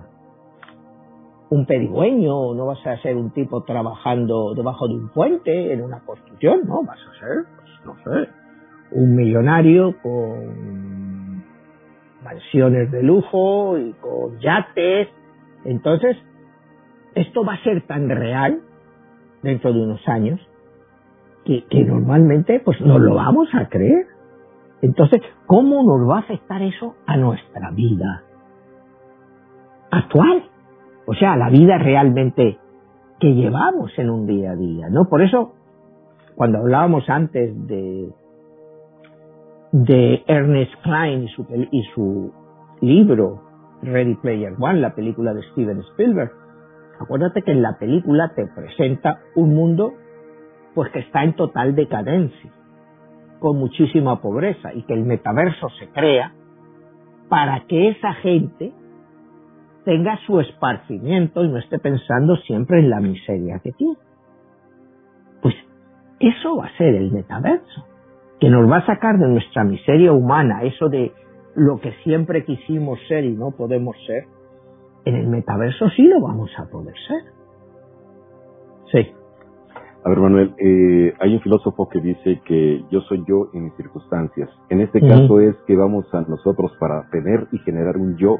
[1.49, 5.99] un pedigüeño, no vas a ser un tipo trabajando debajo de un puente en una
[6.01, 8.29] construcción, no, vas a ser, pues no sé,
[8.91, 11.43] un millonario con
[12.23, 15.09] mansiones de lujo y con yates.
[15.65, 16.17] Entonces,
[17.15, 18.61] esto va a ser tan real
[19.41, 20.39] dentro de unos años
[21.45, 24.05] que, que normalmente pues no lo vamos a creer.
[24.81, 28.23] Entonces, ¿cómo nos va a afectar eso a nuestra vida
[29.91, 30.43] actual?
[31.09, 32.59] O sea, la vida realmente
[33.19, 35.09] que llevamos en un día a día, ¿no?
[35.09, 35.55] Por eso,
[36.35, 38.09] cuando hablábamos antes de,
[39.71, 42.31] de Ernest Klein y su, y su
[42.81, 43.41] libro
[43.81, 46.31] Ready Player One, la película de Steven Spielberg,
[46.99, 49.93] acuérdate que en la película te presenta un mundo
[50.75, 52.51] pues que está en total decadencia,
[53.39, 56.35] con muchísima pobreza y que el metaverso se crea
[57.29, 58.73] para que esa gente
[59.89, 63.97] tenga su esparcimiento y no esté pensando siempre en la miseria que tiene.
[65.41, 65.55] Pues
[66.19, 67.87] eso va a ser el metaverso,
[68.39, 71.11] que nos va a sacar de nuestra miseria humana, eso de
[71.55, 74.25] lo que siempre quisimos ser y no podemos ser,
[75.05, 77.23] en el metaverso sí lo vamos a poder ser.
[78.91, 79.11] Sí.
[80.05, 83.73] A ver, Manuel, eh, hay un filósofo que dice que yo soy yo en mis
[83.73, 84.49] circunstancias.
[84.69, 88.37] En este caso es que vamos a nosotros para tener y generar un yo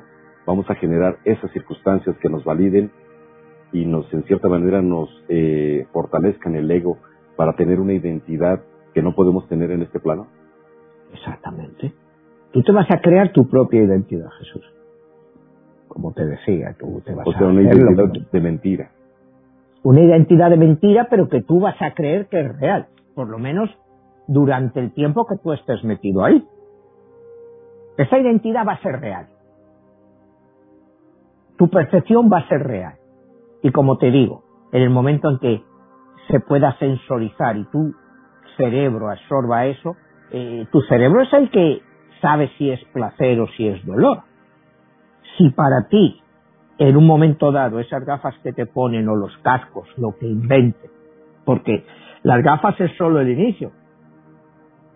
[0.50, 2.89] vamos a generar esas circunstancias que nos validen
[3.72, 6.97] y nos, en cierta manera, nos eh, fortalezcan el ego
[7.36, 8.62] para tener una identidad
[8.95, 10.26] que no podemos tener en este plano?
[11.14, 11.93] Exactamente.
[12.52, 14.66] Tú te vas a crear tu propia identidad, Jesús.
[15.88, 18.89] Como te decía, tú te vas o sea, una identidad de mentira.
[19.84, 22.88] Una identidad de mentira, pero que tú vas a creer que es real.
[23.14, 23.70] Por lo menos
[24.28, 26.43] durante el tiempo que tú estés metido ahí.
[27.97, 29.28] Esa identidad va a ser real
[31.60, 32.93] tu percepción va a ser real.
[33.62, 35.62] Y como te digo, en el momento en que
[36.30, 37.93] se pueda sensorizar y tu
[38.55, 39.97] cerebro absorba eso,
[40.32, 41.82] eh, tu cerebro es el que
[42.22, 44.22] sabe si es placer o si es dolor.
[45.38, 46.22] Si para ti,
[46.78, 50.89] en un momento dado, esas gafas que te ponen o los cascos, lo que inventen,
[51.43, 51.86] porque
[52.24, 53.74] las gafas es solo el inicio,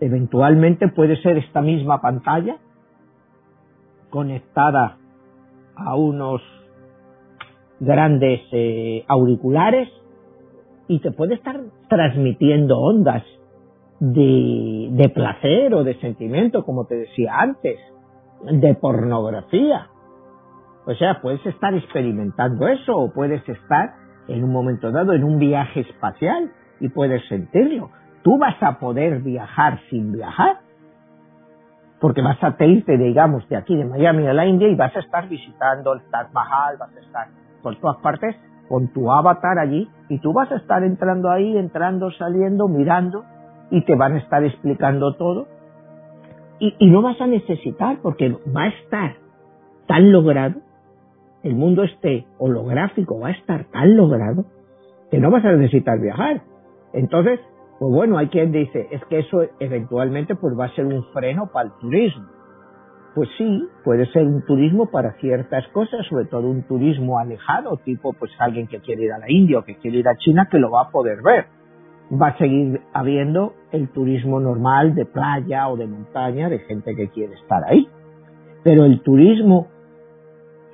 [0.00, 2.56] eventualmente puede ser esta misma pantalla
[4.08, 4.96] conectada
[5.76, 6.42] a unos
[7.80, 9.88] grandes eh, auriculares
[10.88, 13.24] y te puede estar transmitiendo ondas
[14.00, 17.78] de, de placer o de sentimiento, como te decía antes,
[18.50, 19.88] de pornografía.
[20.86, 23.94] O sea, puedes estar experimentando eso o puedes estar
[24.28, 26.50] en un momento dado en un viaje espacial
[26.80, 27.90] y puedes sentirlo.
[28.22, 30.63] Tú vas a poder viajar sin viajar
[32.00, 35.00] porque vas a irte, digamos, de aquí, de Miami a la India y vas a
[35.00, 37.28] estar visitando el Taj Mahal, vas a estar
[37.62, 38.36] por todas partes
[38.68, 43.24] con tu avatar allí y tú vas a estar entrando ahí, entrando, saliendo, mirando
[43.70, 45.46] y te van a estar explicando todo
[46.58, 49.16] y, y no vas a necesitar porque va a estar
[49.86, 50.60] tan logrado,
[51.42, 54.44] el mundo este holográfico va a estar tan logrado
[55.10, 56.42] que no vas a necesitar viajar.
[56.92, 57.40] Entonces,
[57.78, 61.50] pues bueno, hay quien dice, es que eso eventualmente pues va a ser un freno
[61.52, 62.24] para el turismo.
[63.14, 68.12] Pues sí, puede ser un turismo para ciertas cosas, sobre todo un turismo alejado, tipo
[68.12, 70.58] pues alguien que quiere ir a la India o que quiere ir a China que
[70.58, 71.46] lo va a poder ver.
[72.12, 77.08] Va a seguir habiendo el turismo normal de playa o de montaña de gente que
[77.08, 77.88] quiere estar ahí.
[78.62, 79.68] Pero el turismo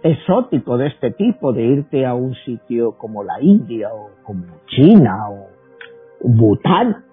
[0.03, 5.29] exótico de este tipo, de irte a un sitio como la India o como China
[5.29, 5.50] o
[6.23, 7.05] Bután,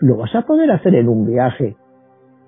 [0.00, 1.76] lo vas a poder hacer en un viaje.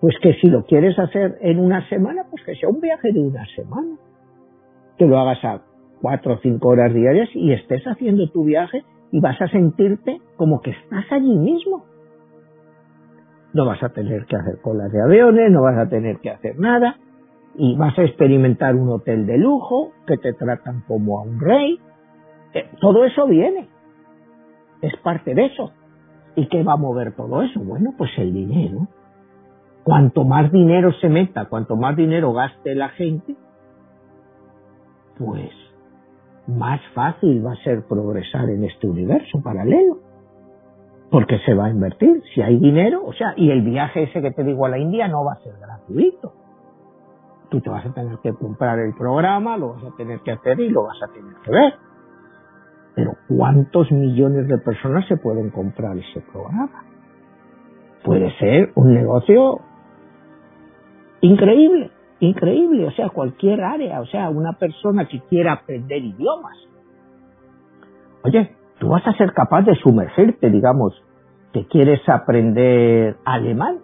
[0.01, 3.21] Pues que si lo quieres hacer en una semana, pues que sea un viaje de
[3.21, 3.97] una semana.
[4.97, 5.63] Que lo hagas a
[6.01, 8.83] cuatro o cinco horas diarias y estés haciendo tu viaje
[9.13, 11.85] y vas a sentirte como que estás allí mismo.
[13.53, 16.59] No vas a tener que hacer colas de aviones, no vas a tener que hacer
[16.59, 16.97] nada
[17.57, 21.79] y vas a experimentar un hotel de lujo que te tratan como a un rey.
[22.55, 23.69] Eh, todo eso viene.
[24.81, 25.73] Es parte de eso.
[26.41, 27.61] ¿Y qué va a mover todo eso?
[27.61, 28.89] Bueno, pues el dinero.
[29.85, 33.37] Cuanto más dinero se meta, cuanto más dinero gaste la gente,
[35.19, 35.51] pues
[36.47, 39.99] más fácil va a ser progresar en este universo paralelo.
[41.11, 42.23] Porque se va a invertir.
[42.35, 45.09] Si hay dinero, o sea, y el viaje ese que te digo a la India
[45.09, 46.33] no va a ser gratuito.
[47.51, 50.59] Tú te vas a tener que comprar el programa, lo vas a tener que hacer
[50.59, 51.90] y lo vas a tener que ver.
[52.95, 56.85] Pero ¿cuántos millones de personas se pueden comprar ese programa?
[58.05, 59.61] Puede ser un negocio
[61.21, 66.57] increíble increíble, o sea, cualquier área, o sea, una persona que quiera aprender idiomas.
[68.23, 71.03] Oye, tú vas a ser capaz de sumergirte, digamos,
[71.53, 73.79] que quieres aprender alemán,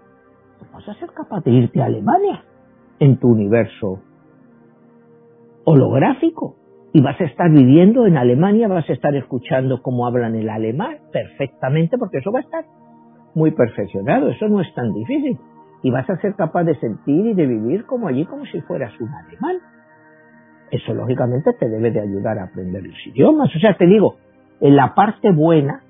[0.72, 2.44] vas a ser capaz de irte a Alemania
[3.00, 4.00] en tu universo
[5.64, 6.57] holográfico
[6.97, 10.97] y vas a estar viviendo en Alemania, vas a estar escuchando cómo hablan el alemán
[11.12, 12.64] perfectamente, porque eso va a estar
[13.34, 15.38] muy perfeccionado, eso no es tan difícil
[15.82, 18.99] y vas a ser capaz de sentir y de vivir como allí, como si fueras
[18.99, 19.59] un alemán.
[20.70, 23.55] Eso lógicamente te debe de ayudar a aprender los idiomas.
[23.55, 24.16] O sea, te digo,
[24.62, 25.82] en la parte buena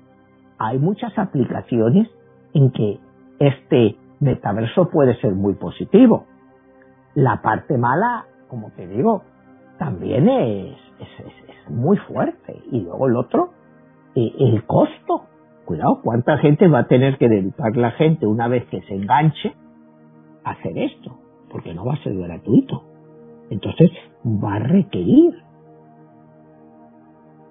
[0.57, 2.09] hay muchas aplicaciones
[2.53, 2.99] en que
[3.39, 6.25] este metaverso puede ser muy positivo.
[7.15, 9.23] La parte mala, como te digo,
[9.77, 12.61] también es, es, muy fuerte.
[12.71, 13.51] Y luego el otro,
[14.15, 15.25] eh, el costo.
[15.65, 19.53] Cuidado, ¿cuánta gente va a tener que dedicar la gente una vez que se enganche
[20.49, 21.17] hacer esto,
[21.51, 22.83] porque no va a ser gratuito.
[23.49, 23.91] Entonces
[24.25, 25.33] va a requerir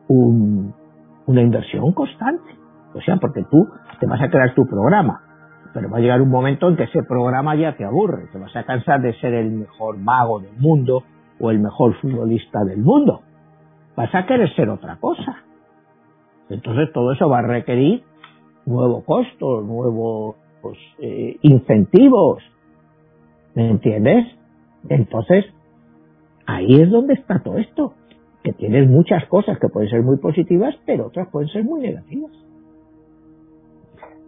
[0.09, 2.55] una inversión constante.
[2.95, 3.67] O sea, porque tú
[4.01, 5.21] te vas a crear tu programa,
[5.75, 8.55] pero va a llegar un momento en que ese programa ya te aburre, te vas
[8.57, 11.03] a cansar de ser el mejor mago del mundo
[11.41, 13.21] o el mejor futbolista del mundo.
[13.97, 15.43] Vas a querer ser otra cosa.
[16.49, 18.03] Entonces todo eso va a requerir
[18.67, 20.37] nuevo costo, nuevos
[20.99, 22.43] eh, incentivos,
[23.57, 24.27] ¿Me entiendes?
[24.91, 25.47] Entonces,
[26.45, 27.95] ahí es donde está todo esto,
[28.45, 32.33] que tienes muchas cosas que pueden ser muy positivas, pero otras pueden ser muy negativas.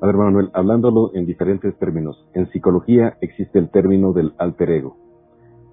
[0.01, 4.97] A ver, Manuel, hablándolo en diferentes términos, en psicología existe el término del alter ego,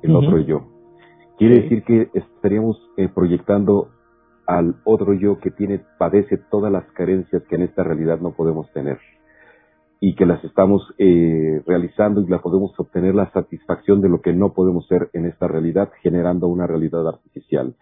[0.02, 0.75] el otro yo.
[1.38, 3.90] Quiere decir que estaríamos eh, proyectando
[4.48, 8.72] al otro yo que tiene, padece todas las carencias que en esta realidad no podemos
[8.72, 9.00] tener
[10.00, 14.34] y que las estamos eh, realizando y la podemos obtener la satisfacción de lo que
[14.34, 17.76] no podemos ser en esta realidad, generando una realidad artificial.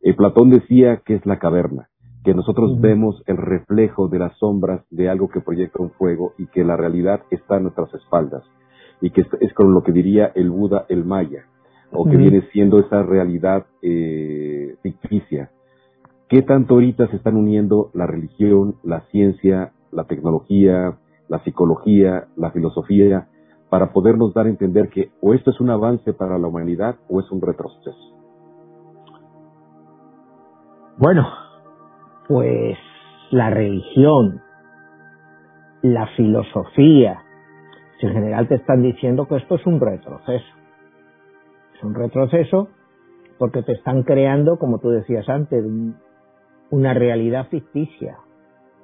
[0.00, 1.88] Eh, Platón decía que es la caverna,
[2.24, 6.46] que nosotros vemos el reflejo de las sombras de algo que proyecta un fuego y
[6.46, 8.44] que la realidad está a nuestras espaldas
[9.00, 11.44] y que es, con lo que diría el Buda, el Maya,
[11.92, 15.50] o que viene siendo esa realidad eh, ficticia.
[16.28, 22.50] ¿Qué tanto ahorita se están uniendo la religión, la ciencia, la tecnología, la psicología, la
[22.50, 23.28] filosofía,
[23.70, 27.20] para podernos dar a entender que o esto es un avance para la humanidad o
[27.20, 28.18] es un retroceso.
[30.98, 31.26] Bueno,
[32.26, 32.76] pues
[33.30, 34.42] la religión,
[35.82, 37.22] la filosofía,
[38.00, 40.46] en general te están diciendo que esto es un retroceso.
[41.78, 42.68] Es un retroceso
[43.38, 45.64] porque te están creando, como tú decías antes,
[46.70, 48.18] una realidad ficticia,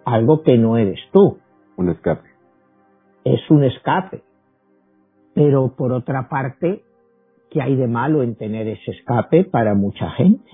[0.05, 1.39] algo que no eres tú.
[1.77, 2.35] Un escape
[3.25, 4.23] es un escape.
[5.35, 6.83] Pero por otra parte,
[7.51, 10.51] ¿qué hay de malo en tener ese escape para mucha gente?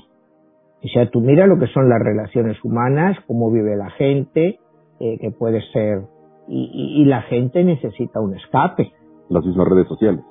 [0.83, 4.59] O sea, tú mira lo que son las relaciones humanas, cómo vive la gente,
[5.01, 6.05] eh, que puede ser,
[6.49, 8.93] y, la gente necesita un escape.
[9.29, 10.25] Las mismas redes sociales.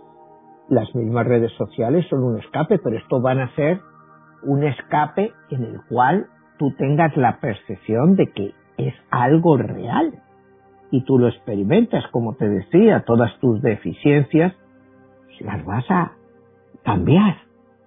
[0.70, 3.82] Las mismas redes sociales son un escape, pero esto van a ser
[4.44, 10.14] un escape en el cual tú tengas la percepción de que es algo real
[10.92, 14.54] y tú lo experimentas, como te decía, todas tus deficiencias
[15.40, 16.14] las vas a
[16.84, 17.38] cambiar.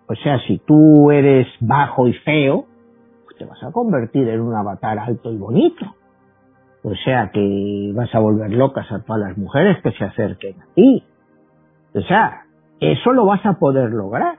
[0.08, 2.66] O sea, si tú eres bajo y feo,
[3.24, 5.86] pues te vas a convertir en un avatar alto y bonito.
[6.82, 10.66] O sea, que vas a volver locas a todas las mujeres que se acerquen a
[10.74, 11.04] ti.
[11.94, 12.41] O sea,
[12.82, 14.38] eso lo vas a poder lograr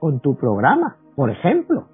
[0.00, 1.86] con tu programa, por ejemplo.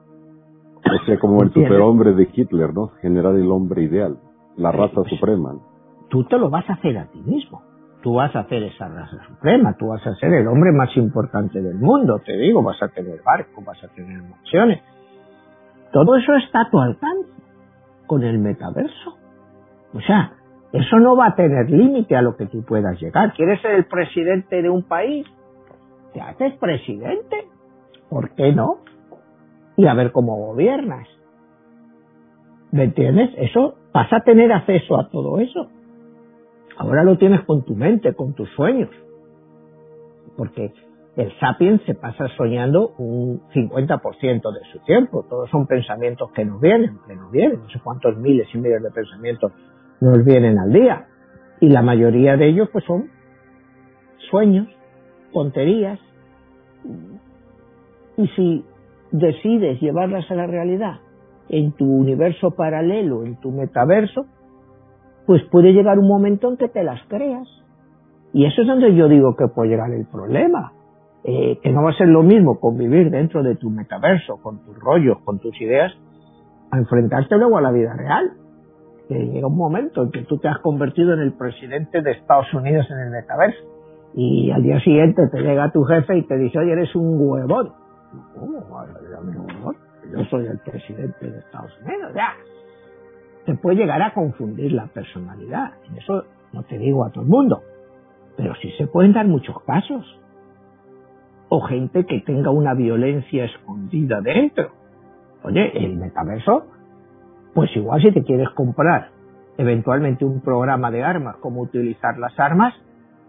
[0.77, 2.89] O sea, como el superhombre de Hitler, ¿no?
[3.03, 4.19] Generar el hombre ideal,
[4.57, 5.53] la raza suprema
[6.11, 7.63] tú te lo vas a hacer a ti mismo.
[8.03, 11.61] Tú vas a hacer esa raza suprema, tú vas a ser el hombre más importante
[11.61, 14.83] del mundo, te digo, vas a tener barco, vas a tener emociones.
[15.93, 17.29] Todo eso está a tu alcance
[18.07, 19.17] con el metaverso.
[19.93, 20.33] O sea,
[20.73, 23.35] eso no va a tener límite a lo que tú puedas llegar.
[23.35, 25.27] ¿Quieres ser el presidente de un país?
[26.13, 27.49] Te haces presidente.
[28.09, 28.79] ¿Por qué no?
[29.77, 31.07] Y a ver cómo gobiernas.
[32.73, 33.31] ¿Me entiendes?
[33.37, 35.69] Eso, vas a tener acceso a todo eso.
[36.77, 38.91] Ahora lo tienes con tu mente, con tus sueños.
[40.37, 40.73] Porque
[41.17, 45.27] el sapiens se pasa soñando un 50% de su tiempo.
[45.29, 48.83] Todos son pensamientos que nos vienen, que nos vienen, no sé cuántos miles y miles
[48.83, 49.53] de pensamientos
[50.01, 51.07] nos vienen al día.
[51.61, 53.11] Y la mayoría de ellos pues son
[54.31, 54.69] sueños,
[55.33, 55.99] tonterías.
[58.17, 58.65] Y si
[59.11, 61.01] decides llevarlas a la realidad
[61.49, 64.27] en tu universo paralelo, en tu metaverso,
[65.27, 67.49] pues puede llegar un momento en que te las creas.
[68.33, 70.73] Y eso es donde yo digo que puede llegar el problema.
[71.23, 74.79] Eh, que no va a ser lo mismo convivir dentro de tu metaverso, con tus
[74.79, 75.93] rollos, con tus ideas,
[76.71, 78.33] a enfrentarte luego a la vida real.
[79.09, 82.53] Que llega un momento en que tú te has convertido en el presidente de Estados
[82.55, 83.80] Unidos en el metaverso
[84.15, 87.73] y al día siguiente te llega tu jefe y te dice, oye, eres un huevón.
[88.35, 88.61] ¿Cómo?
[90.13, 92.13] Yo soy el presidente de Estados Unidos.
[92.15, 92.35] Ya.
[93.47, 95.73] Te puede llegar a confundir la personalidad.
[95.97, 97.63] Eso no te digo a todo el mundo.
[98.37, 100.05] Pero sí se pueden dar muchos casos.
[101.49, 104.71] O gente que tenga una violencia escondida dentro.
[105.43, 106.67] Oye, el metaverso,
[107.55, 109.11] pues igual si te quieres comprar
[109.57, 112.75] eventualmente un programa de armas, cómo utilizar las armas,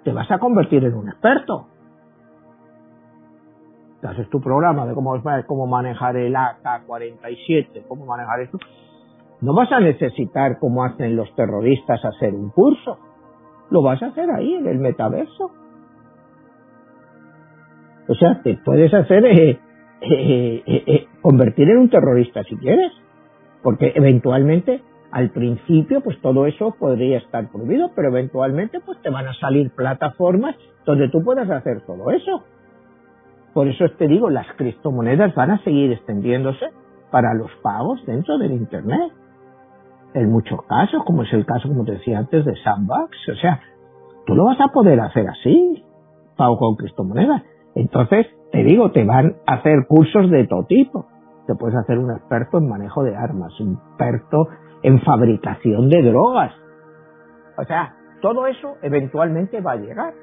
[0.04, 1.68] te vas a convertir en un experto.
[4.02, 8.58] Te haces tu programa de cómo, manejar el AK-47, cómo manejar esto.
[9.42, 12.98] No vas a necesitar, como hacen los terroristas, hacer un curso.
[13.70, 15.52] Lo vas a hacer ahí, en el metaverso.
[18.08, 19.60] O sea, te puedes hacer, eh,
[20.02, 22.92] eh, eh, convertir en un terrorista si quieres.
[23.62, 24.82] Porque eventualmente
[25.12, 29.72] al principio, pues todo eso podría estar prohibido, pero eventualmente, pues te van a salir
[29.72, 30.56] plataformas
[30.86, 32.44] donde tú puedas hacer todo eso.
[33.54, 36.66] Por eso te digo, las criptomonedas van a seguir extendiéndose
[37.12, 39.12] para los pagos dentro del Internet.
[40.14, 43.18] En muchos casos, como es el caso, como te decía antes, de Sandbox.
[43.30, 43.60] O sea,
[44.26, 45.84] tú lo vas a poder hacer así,
[46.38, 47.44] pago con criptomonedas.
[47.76, 51.06] Entonces, te digo, te van a hacer cursos de todo tipo.
[51.48, 54.48] Te puedes hacer un experto en manejo de armas, un experto
[54.84, 56.54] en fabricación de drogas.
[57.58, 60.14] O sea, todo eso eventualmente va a llegar.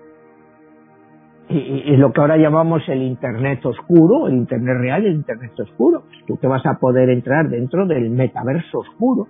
[1.50, 6.02] Y, lo que ahora llamamos el Internet oscuro, el Internet real el Internet oscuro.
[6.26, 9.28] Tú te vas a poder entrar dentro del metaverso oscuro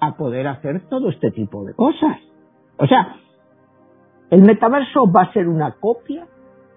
[0.00, 2.18] a poder hacer todo este tipo de cosas.
[2.76, 3.16] O sea,
[4.30, 6.26] el metaverso va a ser una copia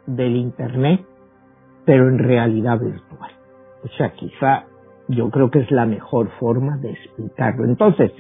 [0.08, 1.06] del Internet,
[1.86, 3.32] pero en realidad virtual.
[3.84, 4.66] O sea, quizá
[5.08, 7.66] yo creo que es la mejor forma de explicarlo.
[7.66, 8.12] Entonces,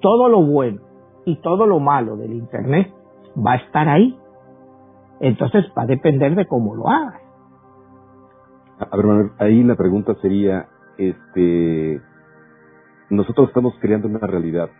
[0.00, 0.80] todo lo bueno
[1.24, 2.92] y todo lo malo del Internet
[3.36, 4.16] va a estar ahí.
[5.20, 7.20] Entonces va a depender de cómo lo hagas.
[8.78, 10.66] A ver, ahí la pregunta sería,
[10.98, 12.00] este,
[13.10, 14.70] nosotros estamos creando una realidad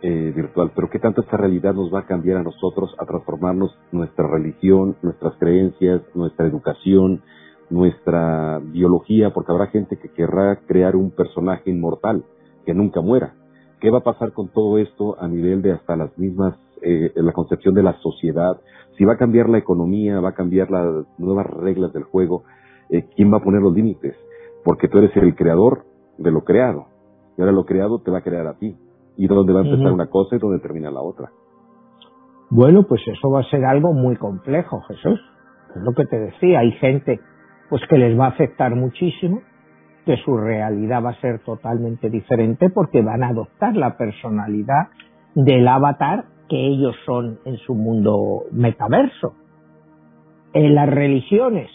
[0.00, 3.78] eh, virtual, pero ¿qué tanto esta realidad nos va a cambiar a nosotros, a transformarnos
[3.92, 7.22] nuestra religión, nuestras creencias, nuestra educación,
[7.70, 12.24] nuestra biología, porque habrá gente que querrá crear un personaje inmortal,
[12.64, 13.34] que nunca muera.
[13.80, 17.32] ¿Qué va a pasar con todo esto a nivel de hasta las mismas, eh, la
[17.32, 18.60] concepción de la sociedad?
[18.96, 22.44] Si va a cambiar la economía, va a cambiar las nuevas reglas del juego,
[22.88, 24.16] eh, ¿quién va a poner los límites?
[24.64, 25.84] Porque tú eres el creador
[26.18, 26.86] de lo creado.
[27.36, 28.76] Y ahora lo creado te va a crear a ti.
[29.16, 31.30] Y dónde va a empezar una cosa y dónde termina la otra.
[32.50, 35.20] Bueno, pues eso va a ser algo muy complejo, Jesús.
[35.74, 36.60] Es lo que te decía.
[36.60, 37.20] Hay gente
[37.68, 39.42] pues que les va a afectar muchísimo,
[40.04, 44.88] que su realidad va a ser totalmente diferente porque van a adoptar la personalidad
[45.34, 49.34] del avatar que ellos son en su mundo metaverso.
[50.52, 51.68] En las religiones,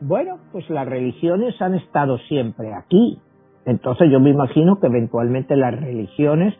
[0.00, 3.18] bueno, pues las religiones han estado siempre aquí.
[3.64, 6.54] Entonces yo me imagino que eventualmente las religiones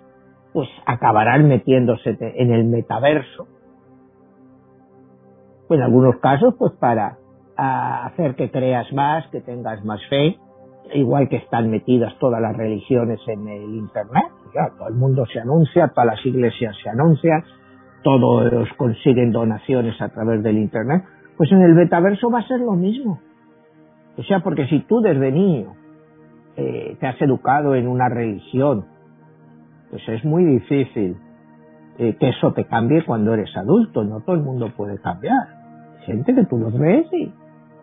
[0.55, 3.47] pues acabarán metiéndose en el metaverso.
[5.69, 7.19] En algunos casos pues para
[7.57, 10.39] a hacer que creas más, que tengas más fe,
[10.93, 14.27] igual que están metidas todas las religiones en el Internet.
[14.55, 17.45] Ya, todo el mundo se anuncia, todas las iglesias se anuncian,
[18.03, 21.05] todos consiguen donaciones a través del Internet.
[21.37, 23.21] Pues en el metaverso va a ser lo mismo.
[24.17, 25.75] O sea, porque si tú desde niño
[26.57, 28.85] eh, te has educado en una religión,
[29.91, 31.17] pues es muy difícil
[31.99, 34.05] eh, que eso te cambie cuando eres adulto.
[34.05, 35.49] No todo el mundo puede cambiar.
[36.07, 37.33] Gente que tú los ves y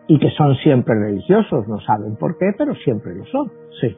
[0.06, 3.50] y que son siempre religiosos, no saben por qué, pero siempre lo son,
[3.80, 3.96] sí.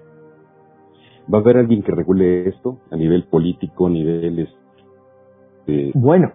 [1.33, 4.41] ¿Va a haber alguien que regule esto a nivel político, a nivel...
[4.41, 5.93] Este...
[5.95, 6.33] Bueno,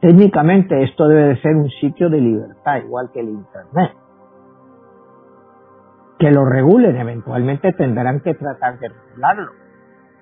[0.00, 3.92] técnicamente esto debe de ser un sitio de libertad, igual que el Internet.
[6.18, 9.50] Que lo regulen, eventualmente tendrán que tratar de regularlo.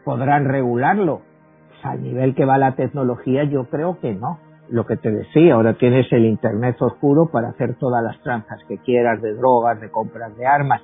[0.05, 1.23] ¿Podrán regularlo?
[1.69, 4.41] Pues al nivel que va la tecnología, yo creo que no.
[4.73, 8.79] Lo que te decía, ahora tienes el Internet oscuro para hacer todas las tranzas que
[8.79, 10.81] quieras de drogas, de compras de armas.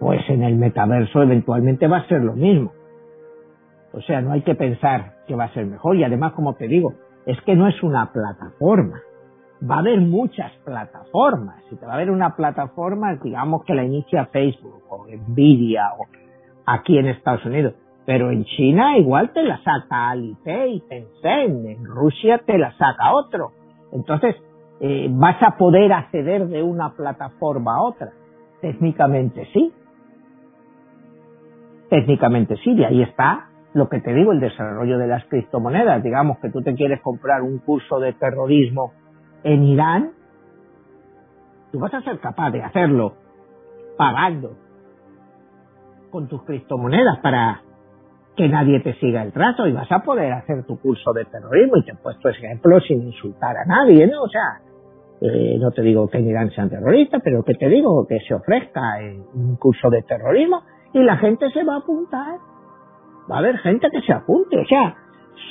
[0.00, 2.72] Pues en el metaverso eventualmente va a ser lo mismo.
[3.92, 5.94] O sea, no hay que pensar que va a ser mejor.
[5.96, 6.94] Y además, como te digo,
[7.24, 9.00] es que no es una plataforma.
[9.62, 11.62] Va a haber muchas plataformas.
[11.70, 16.06] Si te va a haber una plataforma, digamos que la inicia Facebook o Nvidia o
[16.66, 17.74] aquí en Estados Unidos.
[18.08, 23.50] Pero en China igual te la saca Alipay Tencent, en Rusia te la saca otro.
[23.92, 24.34] Entonces,
[24.80, 28.12] eh, vas a poder acceder de una plataforma a otra.
[28.62, 29.74] Técnicamente sí.
[31.90, 36.02] Técnicamente sí, y ahí está lo que te digo, el desarrollo de las criptomonedas.
[36.02, 38.94] Digamos que tú te quieres comprar un curso de terrorismo
[39.44, 40.12] en Irán,
[41.72, 43.16] tú vas a ser capaz de hacerlo
[43.98, 44.56] pagando
[46.10, 47.67] con tus criptomonedas para
[48.38, 51.76] que nadie te siga el trato y vas a poder hacer tu curso de terrorismo
[51.76, 54.22] y te he puesto ejemplos sin insultar a nadie, ¿no?
[54.22, 54.60] O sea,
[55.20, 58.80] eh, no te digo que Irán sean terroristas, pero que te digo que se ofrezca
[59.34, 60.62] un curso de terrorismo
[60.92, 62.38] y la gente se va a apuntar.
[63.28, 64.94] Va a haber gente que se apunte, o sea,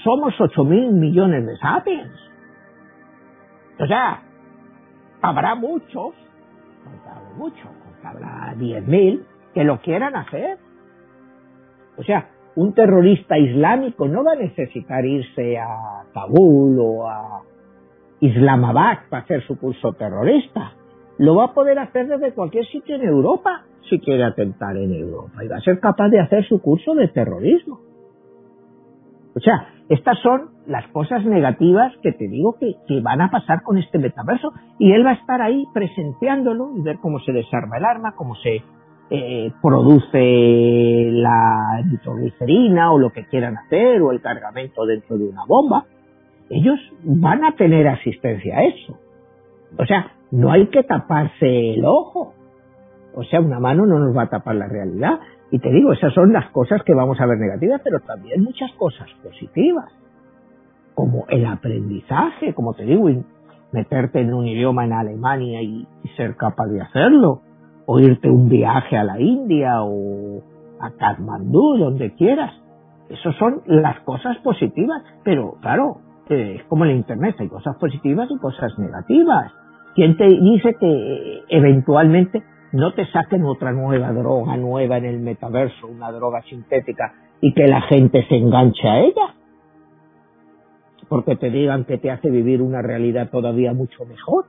[0.05, 2.13] somos 8 mil millones de sapiens.
[3.79, 4.21] O sea,
[5.21, 6.13] habrá muchos,
[6.85, 7.69] habrá muchos,
[8.01, 10.57] habrá 10 mil que lo quieran hacer.
[11.97, 17.43] O sea, un terrorista islámico no va a necesitar irse a Kabul o a
[18.20, 20.72] Islamabad para hacer su curso terrorista.
[21.20, 25.43] Lo va a poder hacer desde cualquier sitio en Europa si quiere atentar en Europa
[25.45, 27.80] y va a ser capaz de hacer su curso de terrorismo.
[29.36, 33.78] O sea, estas son las cosas negativas que te digo que, van a pasar con
[33.78, 37.86] este metaverso y él va a estar ahí presenciándolo y ver cómo se desarma el
[37.86, 38.64] arma, cómo se
[39.10, 45.45] eh, produce la nitroglicerina o lo que quieran hacer o el cargamento dentro de una
[45.47, 45.86] bomba,
[46.49, 48.99] ellos van a tener asistencia a eso.
[49.78, 52.34] O sea, no hay que taparse el ojo.
[53.16, 55.20] O sea, una mano no nos va a tapar la realidad.
[55.51, 58.74] Y te digo, esas son las cosas que vamos a ver negativas, pero también muchas
[58.74, 59.89] cosas positivas.
[60.93, 63.10] Como el aprendizaje, como te digo,
[63.72, 65.88] meterte en un idioma en Alemania y
[66.18, 67.41] ser capaz de hacerlo
[67.89, 70.41] o irte un viaje a la India o
[70.79, 72.53] a Kathmandú, donde quieras.
[73.09, 78.38] Esas son las cosas positivas, pero claro, es como el Internet, hay cosas positivas y
[78.39, 79.53] cosas negativas.
[79.95, 85.88] ¿Quién te dice que eventualmente no te saquen otra nueva droga nueva en el metaverso,
[85.88, 89.33] una droga sintética, y que la gente se enganche a ella?
[91.07, 94.45] Porque te digan que te hace vivir una realidad todavía mucho mejor.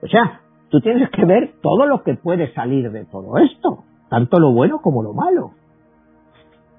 [0.00, 0.40] O sea,
[0.72, 4.80] Tú tienes que ver todo lo que puede salir de todo esto, tanto lo bueno
[4.80, 5.50] como lo malo.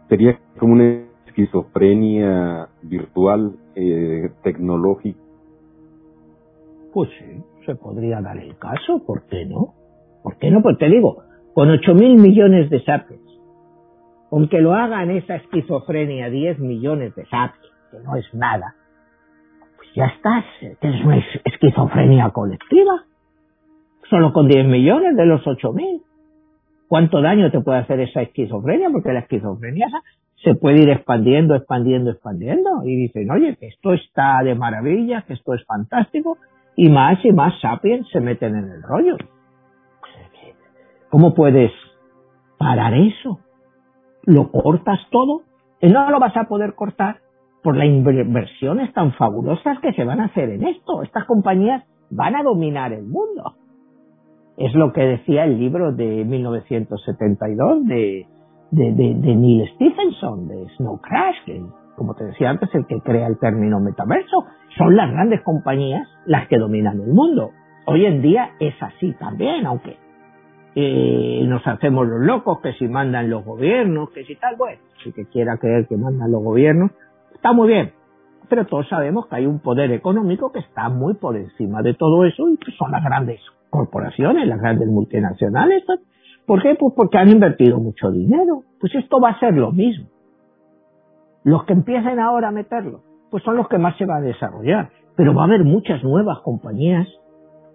[0.09, 5.19] Sería como una esquizofrenia virtual, eh, tecnológica.
[6.91, 9.75] Pues sí, se podría dar el caso, ¿por qué no?
[10.23, 10.63] ¿Por qué no?
[10.63, 11.21] Pues te digo,
[11.53, 13.21] con 8 mil millones de sapiens,
[14.31, 18.73] aunque lo hagan esa esquizofrenia 10 millones de sapiens, que no es nada,
[19.77, 20.45] pues ya estás,
[20.79, 23.05] tienes una esquizofrenia colectiva
[24.10, 26.01] solo con 10 millones de los 8 mil.
[26.88, 28.89] ¿Cuánto daño te puede hacer esa esquizofrenia?
[28.91, 29.88] Porque la esquizofrenia
[30.43, 32.84] se puede ir expandiendo, expandiendo, expandiendo.
[32.84, 36.38] Y dicen, oye, que esto está de maravilla, que esto es fantástico.
[36.76, 39.18] Y más y más sapiens se meten en el rollo.
[41.10, 41.72] ¿Cómo puedes
[42.58, 43.39] parar eso?
[44.24, 45.41] ¿Lo cortas todo?
[45.82, 47.18] No lo vas a poder cortar
[47.62, 51.04] por las inversiones tan fabulosas que se van a hacer en esto.
[51.04, 53.56] Estas compañías van a dominar el mundo.
[54.58, 58.28] Es lo que decía el libro de 1972 de,
[58.72, 61.62] de, de, Neil Stephenson, de Snow Crash, que
[61.95, 64.45] como te decía antes, el que crea el término metaverso.
[64.78, 67.51] Son las grandes compañías las que dominan el mundo.
[67.86, 69.97] Hoy en día es así también, aunque
[70.76, 75.12] eh, nos hacemos los locos, que si mandan los gobiernos, que si tal, bueno, si
[75.12, 76.91] que quiera creer que mandan los gobiernos,
[77.34, 77.91] está muy bien.
[78.49, 82.25] Pero todos sabemos que hay un poder económico que está muy por encima de todo
[82.25, 83.39] eso y son las grandes
[83.69, 85.83] corporaciones, las grandes multinacionales.
[86.45, 86.75] ¿Por qué?
[86.75, 88.63] Pues porque han invertido mucho dinero.
[88.79, 90.07] Pues esto va a ser lo mismo.
[91.43, 94.89] Los que empiecen ahora a meterlo, pues son los que más se va a desarrollar.
[95.15, 97.07] Pero va a haber muchas nuevas compañías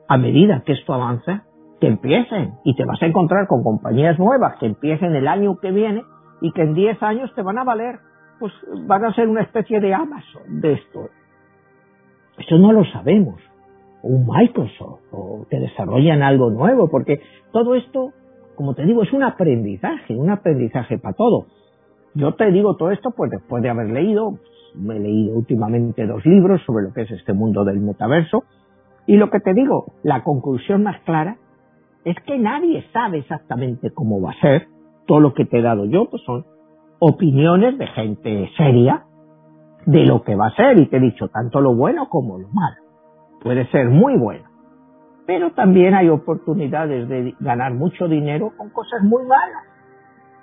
[0.09, 1.45] a medida que esto avanza,
[1.81, 2.55] que empiecen.
[2.65, 6.03] Y te vas a encontrar con compañías nuevas que empiecen el año que viene
[6.41, 7.99] y que en 10 años te van a valer,
[8.39, 8.53] pues
[8.87, 11.09] van a ser una especie de Amazon de esto.
[12.39, 13.41] Eso no lo sabemos
[14.03, 17.21] un Microsoft o que desarrollan algo nuevo, porque
[17.53, 18.13] todo esto,
[18.57, 21.47] como te digo, es un aprendizaje, un aprendizaje para todo.
[22.15, 24.39] Yo te digo todo esto pues después de haber leído
[24.75, 28.45] me he leído últimamente dos libros sobre lo que es este mundo del metaverso.
[29.07, 31.37] Y lo que te digo, la conclusión más clara
[32.05, 34.69] es que nadie sabe exactamente cómo va a ser.
[35.07, 36.45] Todo lo que te he dado yo pues son
[36.99, 39.05] opiniones de gente seria
[39.87, 40.79] de lo que va a ser.
[40.79, 42.77] Y te he dicho tanto lo bueno como lo malo.
[43.41, 44.45] Puede ser muy bueno.
[45.27, 49.65] Pero también hay oportunidades de ganar mucho dinero con cosas muy malas.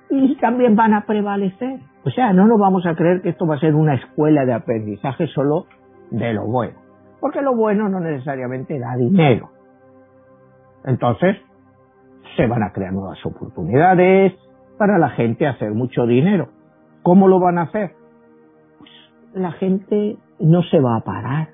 [0.09, 1.79] Y también van a prevalecer.
[2.03, 4.53] O sea, no nos vamos a creer que esto va a ser una escuela de
[4.53, 5.65] aprendizaje solo
[6.11, 6.79] de lo bueno.
[7.19, 9.49] Porque lo bueno no necesariamente da dinero.
[10.85, 11.37] Entonces,
[12.37, 14.33] se van a crear nuevas oportunidades
[14.77, 16.49] para la gente hacer mucho dinero.
[17.03, 17.91] ¿Cómo lo van a hacer?
[18.79, 18.91] Pues
[19.33, 21.49] la gente no se va a parar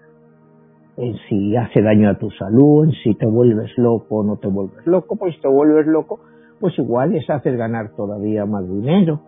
[0.97, 4.47] en si hace daño a tu salud, en si te vuelves loco o no te
[4.47, 6.19] vuelves loco, pues te vuelves loco,
[6.59, 9.21] pues igual les haces ganar todavía más dinero.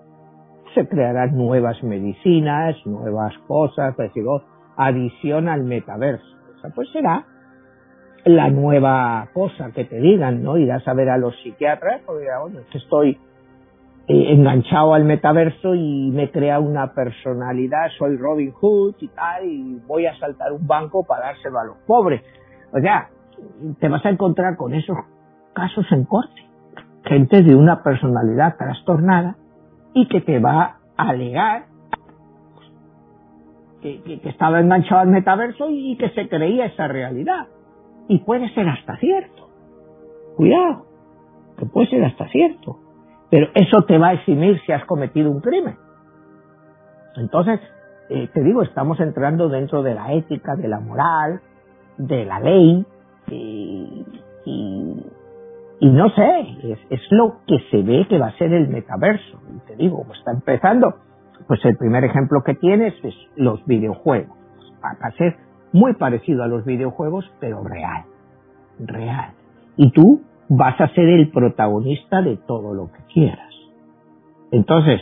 [0.75, 4.43] Se crearán nuevas medicinas, nuevas cosas, pues digo,
[4.75, 6.25] adición al metaverso.
[6.57, 7.25] Esa pues será
[8.25, 10.57] la nueva cosa que te digan, ¿no?
[10.57, 13.17] Irás a ver a los psiquiatras, porque bueno, estoy
[14.07, 19.79] eh, enganchado al metaverso y me crea una personalidad, soy Robin Hood y tal, y
[19.87, 22.21] voy a saltar un banco para dárselo a los pobres.
[22.73, 23.09] O sea,
[23.79, 24.97] te vas a encontrar con esos
[25.53, 26.41] casos en corte.
[27.05, 29.37] Gente de una personalidad trastornada
[29.93, 31.65] y que te va a alegar
[33.81, 37.47] que, que estaba enganchado al metaverso y que se creía esa realidad
[38.07, 39.49] y puede ser hasta cierto.
[40.35, 40.85] Cuidado,
[41.57, 42.82] que puede ser hasta cierto.
[43.33, 45.75] Pero eso te va a eximir si has cometido un crimen.
[47.15, 47.59] Entonces,
[48.09, 51.41] eh, te digo, estamos entrando dentro de la ética, de la moral,
[51.97, 52.85] de la ley,
[53.31, 54.05] y,
[54.45, 59.41] y, no sé, es, es, lo que se ve que va a ser el metaverso.
[59.51, 60.93] Y te digo, está empezando,
[61.47, 64.37] pues el primer ejemplo que tienes es los videojuegos.
[64.85, 65.37] Va a ser
[65.71, 68.03] muy parecido a los videojuegos, pero real,
[68.77, 69.31] real.
[69.75, 73.53] Y tú vas a ser el protagonista de todo lo que quieras.
[74.51, 75.01] Entonces,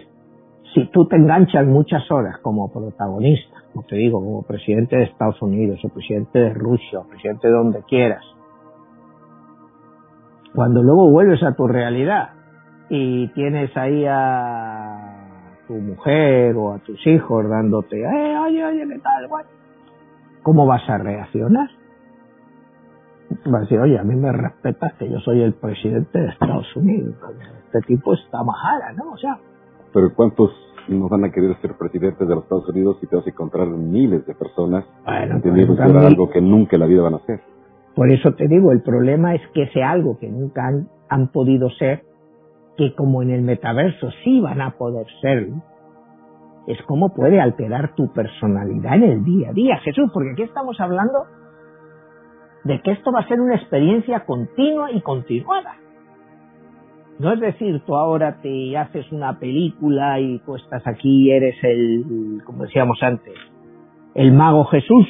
[0.73, 5.41] si tú te enganchas muchas horas como protagonista, como te digo, como presidente de Estados
[5.41, 8.23] Unidos, o presidente de Rusia, o presidente de donde quieras,
[10.53, 12.29] cuando luego vuelves a tu realidad
[12.89, 18.99] y tienes ahí a tu mujer o a tus hijos dándote, eh, oye, oye, ¿qué
[18.99, 19.45] tal, guay?
[20.43, 21.69] ¿cómo vas a reaccionar?
[23.45, 26.75] Vas a decir, oye, a mí me respetas que yo soy el presidente de Estados
[26.75, 27.15] Unidos.
[27.65, 29.11] Este tipo está majara, ¿no?
[29.13, 29.37] O sea.
[29.93, 30.51] Pero ¿cuántos
[30.87, 33.67] no van a querer ser presidentes de los Estados Unidos y te vas a encontrar
[33.67, 35.49] miles de personas bueno, que
[35.83, 37.39] algo que nunca en la vida van a hacer?
[37.95, 41.69] Por eso te digo, el problema es que sea algo que nunca han, han podido
[41.71, 42.03] ser,
[42.77, 45.61] que como en el metaverso sí van a poder serlo,
[46.67, 50.79] es cómo puede alterar tu personalidad en el día a día, Jesús, porque aquí estamos
[50.79, 51.25] hablando
[52.63, 55.75] de que esto va a ser una experiencia continua y continuada.
[57.19, 62.41] No es decir, tú ahora te haces una película y tú estás aquí eres el,
[62.45, 63.35] como decíamos antes,
[64.15, 65.07] el mago Jesús.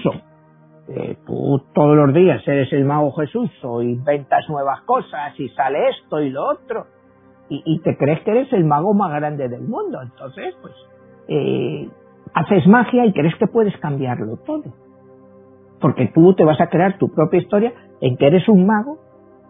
[0.89, 5.89] Eh, tú todos los días eres el mago Jesús o inventas nuevas cosas y sale
[5.89, 6.87] esto y lo otro
[7.51, 10.01] y, y te crees que eres el mago más grande del mundo.
[10.01, 10.73] Entonces, pues
[11.27, 11.89] eh,
[12.33, 14.63] haces magia y crees que puedes cambiarlo todo.
[15.81, 18.99] Porque tú te vas a crear tu propia historia en que eres un mago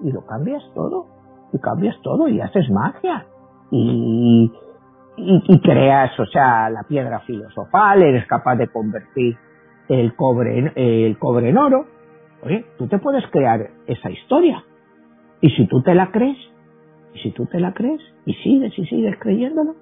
[0.01, 1.07] y lo cambias todo.
[1.53, 3.25] Y cambias todo y haces magia.
[3.69, 4.51] Y,
[5.17, 9.37] y, creas, o sea, la piedra filosofal, eres capaz de convertir
[9.89, 11.85] el cobre en, el cobre en oro.
[12.43, 14.63] Oye, tú te puedes crear esa historia.
[15.41, 16.37] Y si tú te la crees,
[17.13, 19.75] y si tú te la crees, y sigues y sigues creyéndolo,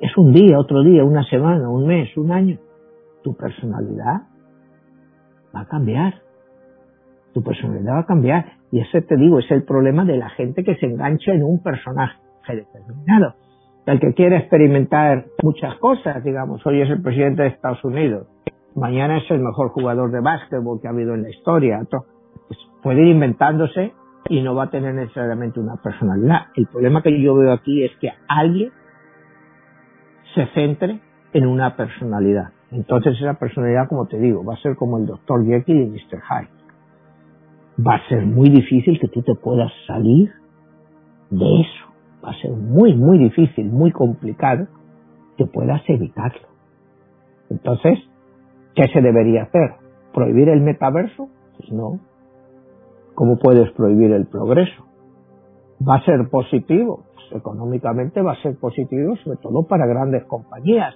[0.00, 2.58] es un día, otro día, una semana, un mes, un año.
[3.22, 4.22] Tu personalidad
[5.54, 6.14] va a cambiar.
[7.32, 8.44] Tu personalidad va a cambiar.
[8.70, 11.62] Y ese te digo, es el problema de la gente que se engancha en un
[11.62, 13.34] personaje determinado.
[13.86, 18.26] El que quiere experimentar muchas cosas, digamos, hoy es el presidente de Estados Unidos,
[18.74, 21.80] mañana es el mejor jugador de básquetbol que ha habido en la historia.
[21.90, 23.92] Pues puede ir inventándose
[24.28, 26.46] y no va a tener necesariamente una personalidad.
[26.56, 28.72] El problema que yo veo aquí es que alguien
[30.34, 31.00] se centre
[31.32, 32.53] en una personalidad.
[32.74, 35.46] Entonces esa personalidad, como te digo, va a ser como el Dr.
[35.46, 36.20] Jekyll y Mr.
[36.20, 36.50] Hyde.
[37.86, 40.32] Va a ser muy difícil que tú te puedas salir
[41.30, 41.86] de eso.
[42.24, 44.66] Va a ser muy, muy difícil, muy complicado
[45.36, 46.48] que puedas evitarlo.
[47.50, 47.98] Entonces,
[48.74, 49.74] ¿qué se debería hacer?
[50.12, 51.28] ¿Prohibir el metaverso?
[51.56, 52.00] Pues no.
[53.14, 54.84] ¿Cómo puedes prohibir el progreso?
[55.86, 57.04] ¿Va a ser positivo?
[57.32, 60.94] económicamente va a ser positivo, sobre todo para grandes compañías.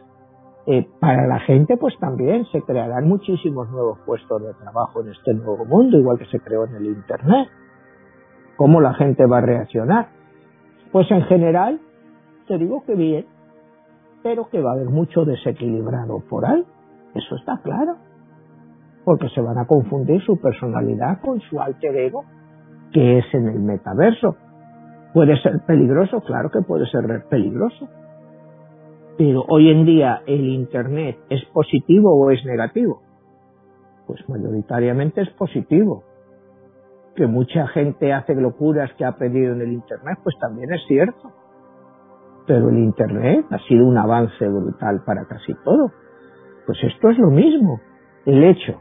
[0.70, 5.32] Eh, para la gente pues también se crearán muchísimos nuevos puestos de trabajo en este
[5.32, 7.48] nuevo mundo, igual que se creó en el Internet.
[8.58, 10.08] ¿Cómo la gente va a reaccionar?
[10.92, 11.80] Pues en general,
[12.46, 13.24] te digo que bien,
[14.22, 16.66] pero que va a haber mucho desequilibrado por ahí.
[17.14, 17.96] Eso está claro.
[19.06, 22.24] Porque se van a confundir su personalidad con su alter ego,
[22.92, 24.36] que es en el metaverso.
[25.14, 26.20] ¿Puede ser peligroso?
[26.20, 27.88] Claro que puede ser peligroso
[29.18, 33.02] pero hoy en día el Internet es positivo o es negativo?
[34.06, 36.04] Pues mayoritariamente es positivo.
[37.16, 41.32] Que mucha gente hace locuras que ha pedido en el Internet, pues también es cierto.
[42.46, 45.90] Pero el Internet ha sido un avance brutal para casi todo.
[46.64, 47.80] Pues esto es lo mismo.
[48.24, 48.80] El hecho,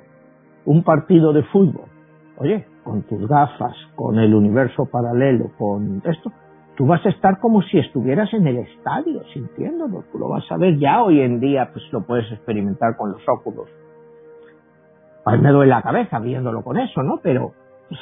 [0.65, 1.89] un partido de fútbol,
[2.37, 6.31] oye, con tus gafas, con el universo paralelo, con esto,
[6.77, 10.03] tú vas a estar como si estuvieras en el estadio, sintiéndolo.
[10.11, 13.21] Tú lo vas a ver ya hoy en día, pues lo puedes experimentar con los
[13.27, 13.67] óculos.
[15.25, 17.19] Mí me duele la cabeza viéndolo con eso, ¿no?
[17.21, 17.51] Pero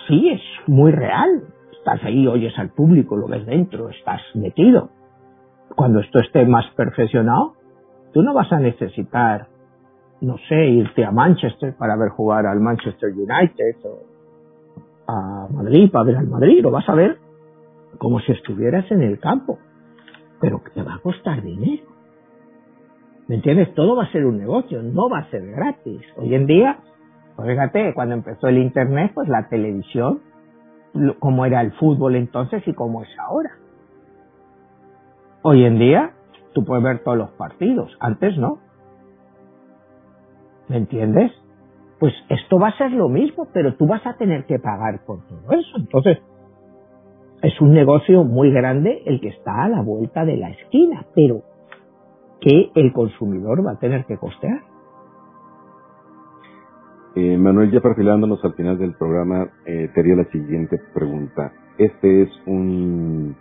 [0.07, 1.43] sí, es muy real.
[1.71, 4.89] Estás ahí, oyes al público, lo ves dentro, estás metido.
[5.75, 7.53] Cuando esto esté más perfeccionado,
[8.13, 9.47] tú no vas a necesitar,
[10.21, 14.15] no sé, irte a Manchester para ver jugar al Manchester United o
[15.07, 17.24] a Madrid para ver al Madrid, lo vas a ver
[17.97, 19.59] como si estuvieras en el campo,
[20.39, 21.83] pero te va a costar dinero.
[23.27, 23.73] ¿Me entiendes?
[23.73, 26.01] Todo va a ser un negocio, no va a ser gratis.
[26.17, 26.79] Hoy en día,
[27.35, 30.21] pues fíjate, cuando empezó el Internet, pues la televisión,
[31.19, 33.51] como era el fútbol entonces y como es ahora.
[35.41, 36.11] Hoy en día,
[36.53, 38.59] tú puedes ver todos los partidos, antes no.
[40.67, 41.31] ¿Me entiendes?
[41.99, 45.25] Pues esto va a ser lo mismo, pero tú vas a tener que pagar por
[45.27, 45.77] todo eso.
[45.77, 46.19] Entonces,
[47.45, 51.43] es un negocio muy grande el que está a la vuelta de la esquina, pero
[52.41, 54.61] que el consumidor va a tener que costear.
[57.15, 61.53] Eh, Manuel, ya perfilándonos al final del programa, eh, te haría la siguiente pregunta.
[61.77, 63.35] ¿Este es un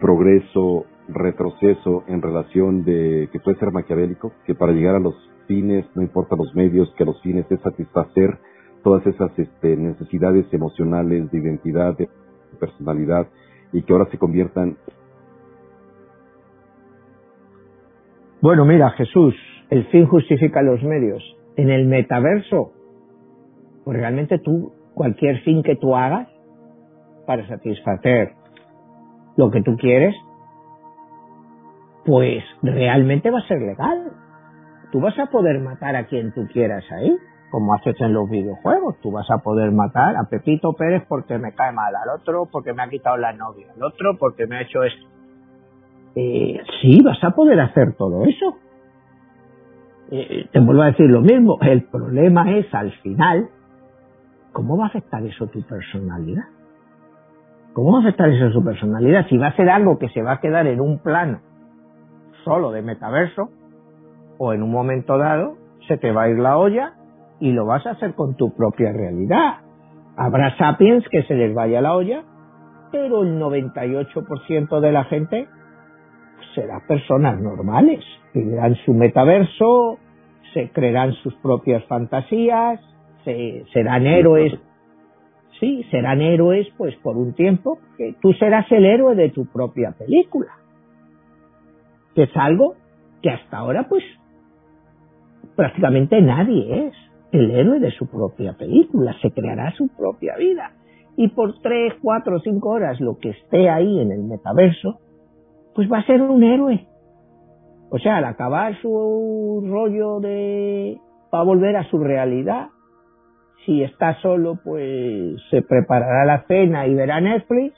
[0.00, 5.14] progreso, retroceso en relación de que puede ser maquiavélico, que para llegar a los
[5.48, 8.38] fines, no importa los medios, que los fines es satisfacer
[8.84, 12.08] todas esas este, necesidades emocionales de identidad, de
[12.56, 13.28] personalidad
[13.72, 14.76] y que ahora se conviertan.
[18.40, 19.34] Bueno, mira, Jesús,
[19.70, 21.22] el fin justifica los medios.
[21.56, 22.72] En el metaverso,
[23.84, 26.28] pues realmente tú, cualquier fin que tú hagas
[27.26, 28.32] para satisfacer
[29.36, 30.14] lo que tú quieres,
[32.04, 34.12] pues realmente va a ser legal.
[34.90, 37.16] Tú vas a poder matar a quien tú quieras ahí
[37.52, 38.96] como haces en los videojuegos.
[39.02, 42.72] Tú vas a poder matar a Pepito Pérez porque me cae mal, al otro porque
[42.72, 45.06] me ha quitado la novia, al otro porque me ha hecho esto.
[46.16, 48.56] Eh, sí, vas a poder hacer todo eso.
[50.10, 51.58] Eh, te vuelvo a decir lo mismo.
[51.60, 53.50] El problema es al final,
[54.52, 56.44] ¿cómo va a afectar eso tu personalidad?
[57.74, 59.26] ¿Cómo va a afectar eso su personalidad?
[59.28, 61.40] Si va a ser algo que se va a quedar en un plano
[62.44, 63.50] solo de metaverso,
[64.38, 66.94] o en un momento dado se te va a ir la olla
[67.42, 69.58] y lo vas a hacer con tu propia realidad.
[70.16, 72.22] Habrá sapiens que se les vaya la olla,
[72.92, 75.48] pero el 98% de la gente
[76.54, 79.98] será personas normales, vivirán su metaverso,
[80.54, 82.80] se creerán sus propias fantasías,
[83.24, 84.52] se, serán héroes,
[85.58, 89.96] sí, serán héroes pues por un tiempo, que tú serás el héroe de tu propia
[89.98, 90.52] película,
[92.14, 92.76] que es algo
[93.20, 94.04] que hasta ahora pues
[95.56, 100.72] prácticamente nadie es el héroe de su propia película, se creará su propia vida.
[101.16, 105.00] Y por tres, cuatro, cinco horas lo que esté ahí en el metaverso,
[105.74, 106.86] pues va a ser un héroe.
[107.90, 110.98] O sea, al acabar su rollo de...
[111.32, 112.68] va a volver a su realidad.
[113.64, 117.74] Si está solo, pues se preparará la cena y verá Netflix.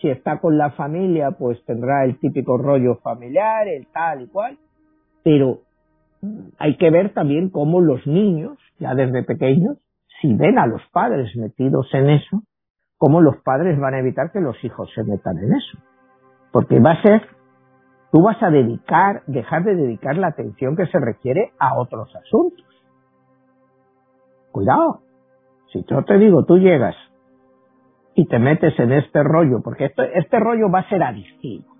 [0.00, 4.58] Si está con la familia, pues tendrá el típico rollo familiar, el tal y cual.
[5.22, 5.60] Pero
[6.58, 9.78] hay que ver también cómo los niños, ya desde pequeños,
[10.20, 12.42] si ven a los padres metidos en eso,
[12.98, 15.78] cómo los padres van a evitar que los hijos se metan en eso.
[16.52, 17.22] Porque va a ser,
[18.12, 22.64] tú vas a dedicar, dejar de dedicar la atención que se requiere a otros asuntos.
[24.52, 25.00] Cuidado,
[25.72, 26.96] si yo te digo, tú llegas
[28.14, 31.76] y te metes en este rollo, porque este, este rollo va a ser adictivo.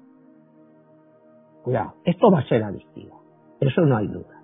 [1.62, 3.15] Cuidado, esto va a ser adictivo.
[3.60, 4.42] Eso no hay duda.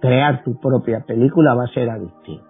[0.00, 2.44] Crear tu propia película va a ser adictivo.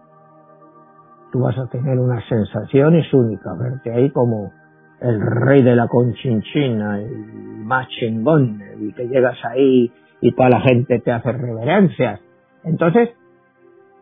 [1.33, 4.53] Tú vas a tener unas sensaciones únicas, verte ahí como
[5.01, 10.61] el rey de la conchinchina, el más chingón, y que llegas ahí y toda la
[10.61, 12.21] gente te hace reverencias.
[12.65, 13.11] Entonces,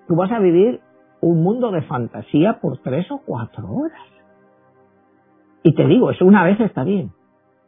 [0.07, 0.81] tú vas a vivir
[1.21, 4.01] un mundo de fantasía por tres o cuatro horas.
[5.63, 7.13] Y te digo, eso una vez está bien,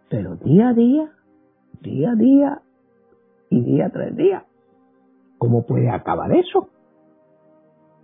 [0.08, 1.08] pero día a día,
[1.80, 2.62] día a día
[3.53, 4.44] y día tras día,
[5.36, 6.68] ¿cómo puede acabar eso?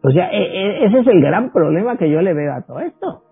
[0.03, 2.80] O sea, e, e, ese es el gran problema que yo le veo a todo
[2.80, 3.22] esto.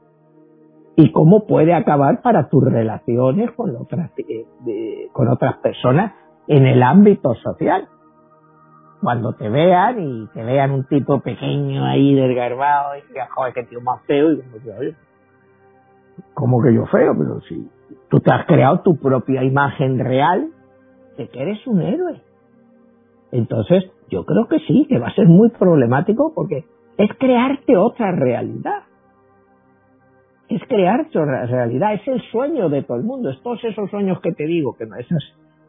[0.97, 6.14] Y cómo puede acabar para tus relaciones con otras, eh, con otras personas
[6.49, 7.87] en el ámbito social.
[9.03, 13.64] Cuando te vean y te vean un tipo pequeño ahí desgarbado y digan, joder, qué
[13.64, 14.43] tío más feo, y
[16.33, 17.71] como que, oye, que yo feo, pero si
[18.09, 20.49] tú te has creado tu propia imagen real
[21.17, 22.21] de que eres un héroe.
[23.33, 26.64] Entonces, yo creo que sí, que va a ser muy problemático porque
[26.97, 28.83] es crearte otra realidad.
[30.49, 34.21] Es crearte otra realidad, es el sueño de todo el mundo, es todos esos sueños
[34.21, 35.23] que te digo, que esas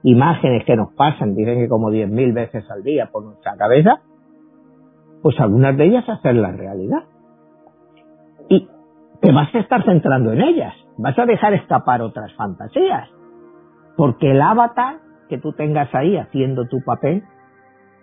[0.04, 4.02] imágenes que nos pasan, dicen que como diez mil veces al día por nuestra cabeza,
[5.24, 7.04] pues algunas de ellas hacen la realidad.
[8.50, 8.70] Y
[9.20, 13.10] te vas a estar centrando en ellas, vas a dejar escapar otras fantasías,
[13.96, 17.24] porque el avatar que tú tengas ahí haciendo tu papel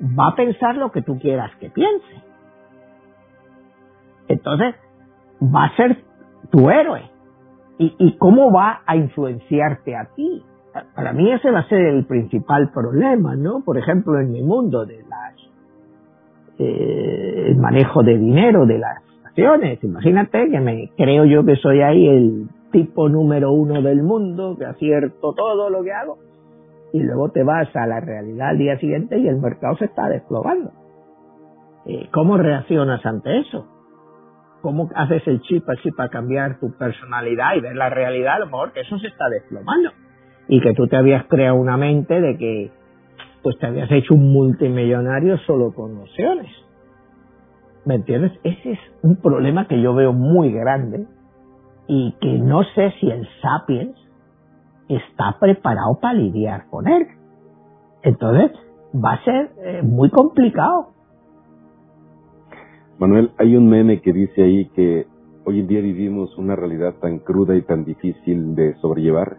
[0.00, 2.22] va a pensar lo que tú quieras que piense.
[4.28, 4.74] Entonces,
[5.42, 5.98] va a ser
[6.50, 7.02] tu héroe.
[7.78, 10.42] ¿Y, y cómo va a influenciarte a ti?
[10.94, 13.62] Para mí ese va a ser el principal problema, ¿no?
[13.64, 15.34] Por ejemplo, en mi mundo de las
[16.58, 19.82] eh, el manejo de dinero de las acciones.
[19.82, 24.64] Imagínate que me creo yo que soy ahí el tipo número uno del mundo, que
[24.64, 26.18] acierto todo lo que hago
[26.95, 30.09] y luego te vas a la realidad al día siguiente y el mercado se está
[30.09, 30.70] desplomando.
[31.86, 33.66] Eh, ¿Cómo reaccionas ante eso?
[34.62, 38.34] ¿Cómo haces el chip así para cambiar tu personalidad y ver la realidad?
[38.34, 39.90] A lo mejor que eso se está desplomando.
[40.47, 42.70] Y que tú te habías creado una mente de que
[43.42, 46.47] pues te habías hecho un multimillonario solo con opciones.
[47.84, 48.30] ¿Me entiendes?
[48.45, 51.09] Ese es un problema que yo veo muy grande
[51.88, 54.03] y que no sé si el Sapiens
[54.89, 57.07] está preparado para lidiar con él.
[58.03, 58.53] Entonces,
[58.95, 60.89] va a ser eh, muy complicado.
[62.99, 65.07] Manuel, hay un meme que dice ahí que
[65.45, 69.39] hoy en día vivimos una realidad tan cruda y tan difícil de sobrellevar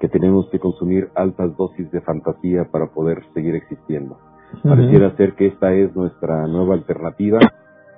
[0.00, 4.18] que tenemos que consumir altas dosis de fantasía para poder seguir existiendo.
[4.62, 7.38] Pareciera ser que esta es nuestra nueva alternativa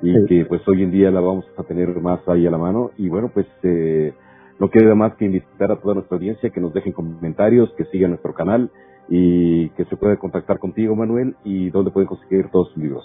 [0.02, 2.90] y que pues hoy en día la vamos a tener más ahí a la mano
[2.96, 4.14] y bueno pues eh,
[4.58, 8.10] no queda más que invitar a toda nuestra audiencia que nos dejen comentarios, que sigan
[8.10, 8.70] nuestro canal
[9.08, 13.04] y que se pueda contactar contigo, Manuel, y dónde pueden conseguir todos sus libros.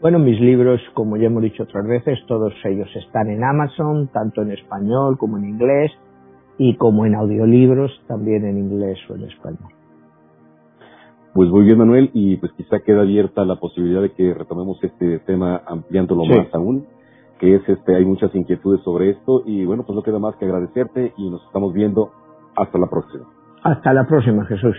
[0.00, 4.42] Bueno, mis libros, como ya hemos dicho otras veces, todos ellos están en Amazon, tanto
[4.42, 5.90] en español como en inglés,
[6.56, 9.70] y como en audiolibros, también en inglés o en español.
[11.34, 15.20] Pues muy bien, Manuel, y pues quizá queda abierta la posibilidad de que retomemos este
[15.20, 16.86] tema ampliándolo más aún
[17.38, 20.44] que es este, hay muchas inquietudes sobre esto y bueno, pues no queda más que
[20.44, 22.10] agradecerte y nos estamos viendo
[22.56, 23.24] hasta la próxima.
[23.62, 24.76] Hasta la próxima, Jesús.